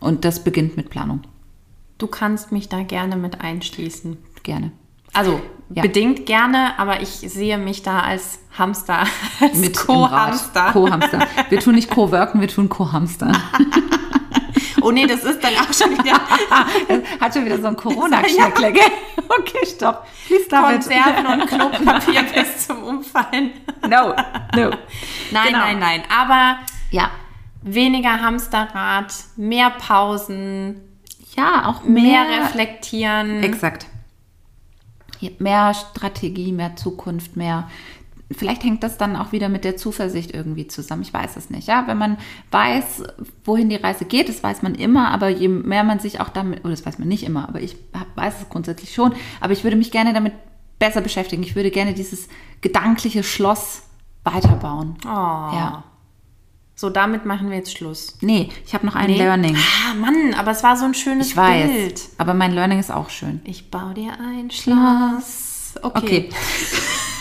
Und 0.00 0.24
das 0.24 0.44
beginnt 0.44 0.76
mit 0.76 0.90
Planung. 0.90 1.22
Du 1.98 2.06
kannst 2.06 2.52
mich 2.52 2.68
da 2.68 2.82
gerne 2.82 3.16
mit 3.16 3.40
einschließen. 3.40 4.18
Gerne. 4.42 4.72
Also 5.12 5.40
ja. 5.70 5.82
bedingt 5.82 6.26
gerne, 6.26 6.78
aber 6.78 7.00
ich 7.00 7.08
sehe 7.08 7.56
mich 7.58 7.82
da 7.82 8.00
als 8.00 8.38
Hamster, 8.58 9.06
als 9.40 9.56
Mit 9.56 9.76
Co-Hamster. 9.76 10.72
Co-Hamster. 10.72 11.26
Wir 11.48 11.60
tun 11.60 11.74
nicht 11.74 11.90
Co-Worken, 11.90 12.40
wir 12.40 12.48
tun 12.48 12.68
Co-Hamster. 12.68 13.32
Oh 14.86 14.92
nee, 14.92 15.04
das 15.06 15.24
ist 15.24 15.42
dann 15.42 15.52
auch 15.56 15.72
schon 15.74 15.90
wieder. 15.98 16.12
Hat 17.20 17.34
schon 17.34 17.44
wieder 17.44 17.58
so 17.60 17.66
ein 17.66 17.74
Corona-Geschmäckle, 17.76 18.72
gell? 18.72 18.82
Okay, 19.40 19.66
stopp. 19.66 20.06
Please 20.28 20.44
stop 20.44 20.62
Konserven 20.70 21.26
und 21.26 21.46
Klopapier 21.48 22.22
bis 22.22 22.68
zum 22.68 22.84
Umfallen. 22.84 23.50
No, 23.82 24.14
no. 24.54 24.70
Nein, 25.32 25.46
Genau. 25.48 25.58
nein, 25.58 25.78
nein. 25.80 26.02
Aber 26.16 26.58
Ja. 26.92 27.10
weniger 27.62 28.20
Hamsterrad, 28.22 29.12
mehr 29.36 29.70
Pausen, 29.70 30.80
Ja, 31.36 31.66
auch 31.66 31.82
mehr, 31.82 32.24
mehr, 32.24 32.42
reflektieren. 32.44 33.42
Exakt. 33.42 33.86
Mehr 35.40 35.74
Strategie, 35.74 36.52
mehr 36.52 36.76
Zukunft, 36.76 37.36
mehr. 37.36 37.68
Vielleicht 38.32 38.64
hängt 38.64 38.82
das 38.82 38.98
dann 38.98 39.14
auch 39.14 39.30
wieder 39.30 39.48
mit 39.48 39.64
der 39.64 39.76
Zuversicht 39.76 40.32
irgendwie 40.34 40.66
zusammen. 40.66 41.02
Ich 41.02 41.14
weiß 41.14 41.36
es 41.36 41.48
nicht. 41.48 41.68
Ja, 41.68 41.84
wenn 41.86 41.96
man 41.96 42.18
weiß, 42.50 43.04
wohin 43.44 43.68
die 43.68 43.76
Reise 43.76 44.04
geht, 44.04 44.28
das 44.28 44.42
weiß 44.42 44.62
man 44.62 44.74
immer. 44.74 45.10
Aber 45.12 45.28
je 45.28 45.46
mehr 45.48 45.84
man 45.84 46.00
sich 46.00 46.20
auch 46.20 46.28
damit, 46.30 46.60
oder 46.60 46.70
das 46.70 46.84
weiß 46.84 46.98
man 46.98 47.06
nicht 47.06 47.22
immer, 47.22 47.48
aber 47.48 47.60
ich 47.60 47.76
weiß 48.16 48.34
es 48.42 48.48
grundsätzlich 48.48 48.92
schon. 48.92 49.12
Aber 49.40 49.52
ich 49.52 49.62
würde 49.62 49.76
mich 49.76 49.92
gerne 49.92 50.12
damit 50.12 50.32
besser 50.80 51.02
beschäftigen. 51.02 51.42
Ich 51.44 51.54
würde 51.54 51.70
gerne 51.70 51.94
dieses 51.94 52.28
gedankliche 52.62 53.22
Schloss 53.22 53.82
weiterbauen. 54.24 54.96
Oh. 55.04 55.08
Ja. 55.08 55.84
So, 56.74 56.90
damit 56.90 57.24
machen 57.24 57.48
wir 57.48 57.56
jetzt 57.56 57.76
Schluss. 57.76 58.18
Nee, 58.20 58.50
ich 58.66 58.74
habe 58.74 58.84
noch 58.84 58.96
ein 58.96 59.06
Nee. 59.08 59.16
Learning. 59.18 59.56
Ah, 59.56 59.94
Mann, 59.94 60.34
aber 60.34 60.50
es 60.50 60.62
war 60.62 60.76
so 60.76 60.84
ein 60.84 60.94
schönes 60.94 61.28
Ich 61.28 61.36
weiß. 61.36 61.70
Bild. 61.70 62.02
Aber 62.18 62.34
mein 62.34 62.52
Learning 62.52 62.78
ist 62.80 62.90
auch 62.92 63.08
schön. 63.08 63.40
Ich 63.44 63.70
baue 63.70 63.94
dir 63.94 64.12
ein 64.20 64.50
Schloss. 64.50 65.74
Okay. 65.80 65.98
Okay. 65.98 66.30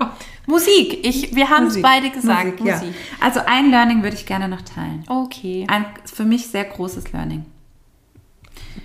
Musik. 0.46 1.06
Ich, 1.06 1.34
wir 1.34 1.48
haben 1.48 1.64
es 1.64 1.74
Musik. 1.74 1.82
beide 1.82 2.10
gesagt. 2.10 2.60
Musik, 2.60 2.66
ja. 2.66 2.82
Also 3.20 3.40
ein 3.46 3.70
Learning 3.70 4.02
würde 4.02 4.16
ich 4.16 4.26
gerne 4.26 4.48
noch 4.48 4.62
teilen. 4.62 5.04
Okay. 5.08 5.64
Ein 5.68 5.86
für 6.04 6.24
mich 6.24 6.48
sehr 6.48 6.64
großes 6.64 7.12
Learning 7.12 7.44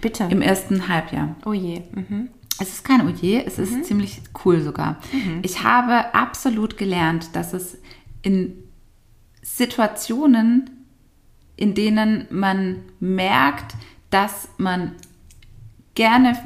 Bitte. 0.01 0.27
im 0.29 0.41
ersten 0.41 0.87
Halbjahr. 0.87 1.35
oh 1.45 1.53
je. 1.53 1.81
Mhm. 1.93 2.29
Es 2.59 2.69
ist 2.69 2.85
kein 2.85 3.05
Oje, 3.05 3.45
es 3.45 3.59
ist 3.59 3.83
ziemlich 3.83 4.21
cool 4.45 4.61
sogar. 4.61 4.97
Ich 5.41 5.63
habe 5.63 6.13
absolut 6.15 6.77
gelernt, 6.77 7.35
dass 7.35 7.51
es 7.51 7.77
in 8.21 8.53
Situationen, 9.41 10.69
in 11.57 11.73
denen 11.73 12.27
man 12.29 12.83
merkt, 13.01 13.75
dass 14.09 14.47
man 14.57 14.93
gerne 15.95 16.37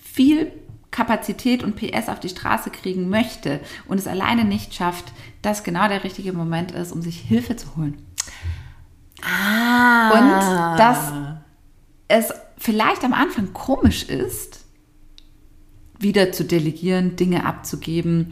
viel 0.00 0.52
Kapazität 0.96 1.62
und 1.62 1.76
PS 1.76 2.08
auf 2.08 2.20
die 2.20 2.30
Straße 2.30 2.70
kriegen 2.70 3.10
möchte 3.10 3.60
und 3.86 3.98
es 3.98 4.06
alleine 4.06 4.46
nicht 4.46 4.72
schafft, 4.72 5.12
dass 5.42 5.62
genau 5.62 5.88
der 5.88 6.04
richtige 6.04 6.32
Moment 6.32 6.72
ist, 6.72 6.90
um 6.90 7.02
sich 7.02 7.20
Hilfe 7.20 7.54
zu 7.54 7.76
holen. 7.76 7.98
Ah. 9.22 10.10
Und 10.12 10.78
dass 10.78 11.12
es 12.08 12.32
vielleicht 12.56 13.04
am 13.04 13.12
Anfang 13.12 13.52
komisch 13.52 14.04
ist, 14.04 14.64
wieder 15.98 16.32
zu 16.32 16.44
delegieren, 16.44 17.16
Dinge 17.16 17.44
abzugeben, 17.44 18.30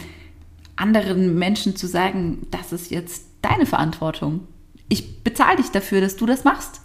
anderen 0.74 1.38
Menschen 1.38 1.76
zu 1.76 1.86
sagen, 1.86 2.46
das 2.50 2.72
ist 2.72 2.90
jetzt 2.90 3.26
deine 3.42 3.66
Verantwortung. 3.66 4.48
Ich 4.88 5.22
bezahle 5.22 5.58
dich 5.58 5.70
dafür, 5.70 6.00
dass 6.00 6.16
du 6.16 6.24
das 6.24 6.44
machst. 6.44 6.80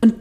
Und 0.00 0.14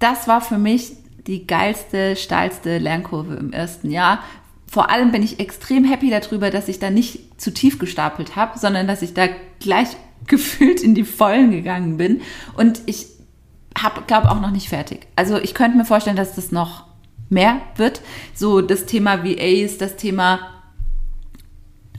das 0.00 0.26
war 0.26 0.40
für 0.40 0.58
mich 0.58 0.96
die 1.26 1.46
geilste, 1.46 2.16
steilste 2.16 2.78
Lernkurve 2.78 3.34
im 3.34 3.52
ersten 3.52 3.90
Jahr. 3.90 4.24
Vor 4.70 4.88
allem 4.88 5.10
bin 5.10 5.24
ich 5.24 5.40
extrem 5.40 5.82
happy 5.82 6.10
darüber, 6.10 6.50
dass 6.50 6.68
ich 6.68 6.78
da 6.78 6.90
nicht 6.90 7.40
zu 7.40 7.52
tief 7.52 7.80
gestapelt 7.80 8.36
habe, 8.36 8.56
sondern 8.56 8.86
dass 8.86 9.02
ich 9.02 9.14
da 9.14 9.26
gleich 9.58 9.88
gefühlt 10.28 10.80
in 10.80 10.94
die 10.94 11.02
Vollen 11.02 11.50
gegangen 11.50 11.96
bin. 11.96 12.20
Und 12.56 12.80
ich 12.86 13.08
habe, 13.76 14.02
glaube 14.06 14.30
auch 14.30 14.40
noch 14.40 14.52
nicht 14.52 14.68
fertig. 14.68 15.08
Also 15.16 15.38
ich 15.38 15.54
könnte 15.54 15.76
mir 15.76 15.84
vorstellen, 15.84 16.14
dass 16.14 16.36
das 16.36 16.52
noch 16.52 16.84
mehr 17.28 17.60
wird. 17.74 18.00
So 18.32 18.60
das 18.60 18.86
Thema 18.86 19.24
VAs, 19.24 19.76
das 19.78 19.96
Thema 19.96 20.38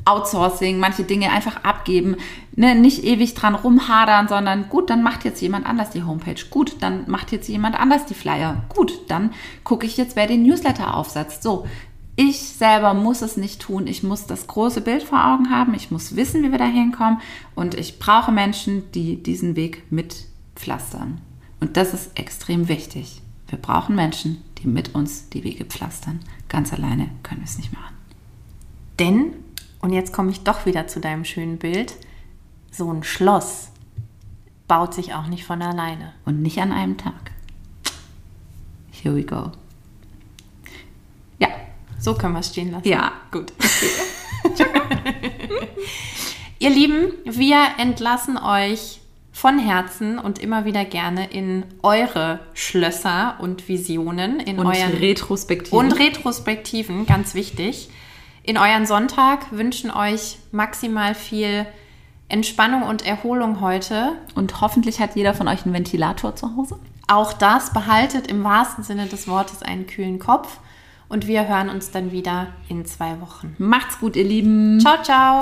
Outsourcing, 0.06 0.80
manche 0.80 1.04
Dinge 1.04 1.30
einfach 1.30 1.66
abgeben, 1.66 2.16
ne, 2.56 2.74
nicht 2.76 3.04
ewig 3.04 3.34
dran 3.34 3.56
rumhadern, 3.56 4.30
sondern 4.30 4.70
gut, 4.70 4.90
dann 4.90 5.04
macht 5.04 5.26
jetzt 5.26 5.42
jemand 5.42 5.66
anders 5.66 5.90
die 5.90 6.04
Homepage. 6.04 6.42
Gut, 6.50 6.78
dann 6.80 7.04
macht 7.10 7.34
jetzt 7.34 7.50
jemand 7.50 7.78
anders 7.78 8.06
die 8.06 8.14
Flyer. 8.14 8.64
Gut, 8.70 8.94
dann 9.10 9.32
gucke 9.66 9.86
ich 9.86 9.98
jetzt, 9.98 10.16
wer 10.16 10.28
den 10.28 10.44
Newsletter 10.44 10.96
aufsetzt. 10.96 11.44
So, 11.44 11.68
ich 12.22 12.40
selber 12.50 12.94
muss 12.94 13.24
es 13.24 13.36
nicht 13.36 13.62
tun. 13.62 13.88
Ich 13.88 14.04
muss 14.04 14.28
das 14.28 14.46
große 14.46 14.82
Bild 14.82 15.02
vor 15.02 15.26
Augen 15.26 15.50
haben. 15.50 15.74
Ich 15.74 15.90
muss 15.90 16.16
wissen, 16.16 16.44
wie 16.44 16.52
wir 16.52 16.60
da 16.60 16.66
hinkommen. 16.66 17.20
Und 17.56 17.74
ich 17.74 17.98
brauche 17.98 18.32
Menschen, 18.32 18.92
die 18.92 19.22
diesen 19.24 19.56
Weg 19.56 19.92
mitpflastern. 19.92 21.20
Und 21.60 21.78
das 21.78 21.96
ist 21.96 22.18
extrem 22.20 22.68
wichtig. 22.68 23.24
Wir 23.48 23.58
brauchen 23.58 23.96
Menschen, 23.96 24.44
die 24.60 24.68
mit 24.68 24.94
uns 24.94 25.30
die 25.30 25.44
Wege 25.44 25.66
pflastern. 25.66 26.20
Ganz 26.48 26.72
alleine 26.72 27.10
können 27.24 27.42
wir 27.42 27.46
es 27.46 27.58
nicht 27.58 27.74
machen. 27.74 27.96
Denn, 29.00 29.34
und 29.80 29.92
jetzt 29.92 30.14
komme 30.14 30.30
ich 30.30 30.44
doch 30.44 30.68
wieder 30.68 30.88
zu 30.88 31.00
deinem 31.00 31.26
schönen 31.26 31.58
Bild, 31.58 31.96
so 32.72 32.92
ein 32.92 33.04
Schloss 33.04 33.70
baut 34.68 34.94
sich 34.94 35.16
auch 35.16 35.26
nicht 35.26 35.44
von 35.44 35.62
alleine. 35.62 36.14
Und 36.24 36.44
nicht 36.44 36.60
an 36.60 36.72
einem 36.72 36.98
Tag. 36.98 37.32
Here 38.92 39.16
we 39.16 39.24
go. 39.24 39.52
So 42.02 42.16
können 42.16 42.34
wir 42.34 42.40
es 42.40 42.48
stehen 42.48 42.72
lassen. 42.72 42.88
ja. 42.88 43.12
Gut. 43.32 43.54
Ihr 46.60 46.70
Lieben, 46.70 47.14
wir 47.26 47.60
entlassen 47.78 48.38
euch 48.38 49.00
von 49.32 49.58
Herzen 49.60 50.20
und 50.20 50.40
immer 50.40 50.66
wieder 50.66 50.84
gerne 50.84 51.30
in 51.32 51.64
eure 51.84 52.40
Schlösser 52.54 53.36
und 53.40 53.68
Visionen, 53.68 54.40
in 54.40 54.60
Und 54.60 54.68
euren 54.68 54.94
Retrospektiven. 54.94 55.78
und 55.78 55.92
Retrospektiven, 55.94 57.06
ganz 57.06 57.34
wichtig. 57.34 57.90
In 58.44 58.58
euren 58.58 58.86
Sonntag 58.86 59.52
wünschen 59.52 59.92
euch 59.92 60.38
maximal 60.52 61.16
viel 61.16 61.66
Entspannung 62.30 62.84
und 62.84 63.06
Erholung 63.06 63.62
heute. 63.62 64.14
Und 64.36 64.60
hoffentlich 64.62 65.00
hat 65.00 65.16
jeder 65.16 65.34
von 65.34 65.48
euch 65.48 65.66
einen 65.66 65.74
Ventilator 65.74 66.36
zu 66.36 66.56
Hause. 66.56 66.80
Auch 67.08 67.34
das 67.34 67.74
behaltet 67.74 68.28
im 68.28 68.44
wahrsten 68.44 68.84
Sinne 68.84 69.06
des 69.08 69.28
Wortes 69.28 69.62
einen 69.62 69.86
kühlen 69.86 70.18
Kopf. 70.20 70.58
Und 71.12 71.28
wir 71.28 71.46
hören 71.50 71.68
uns 71.68 71.92
dann 71.92 72.14
wieder 72.14 72.54
in 72.70 72.86
zwei 72.86 73.20
Wochen. 73.20 73.54
Macht's 73.58 74.00
gut, 74.00 74.16
ihr 74.16 74.24
Lieben. 74.24 74.80
Ciao, 74.80 75.04
ciao. 75.04 75.42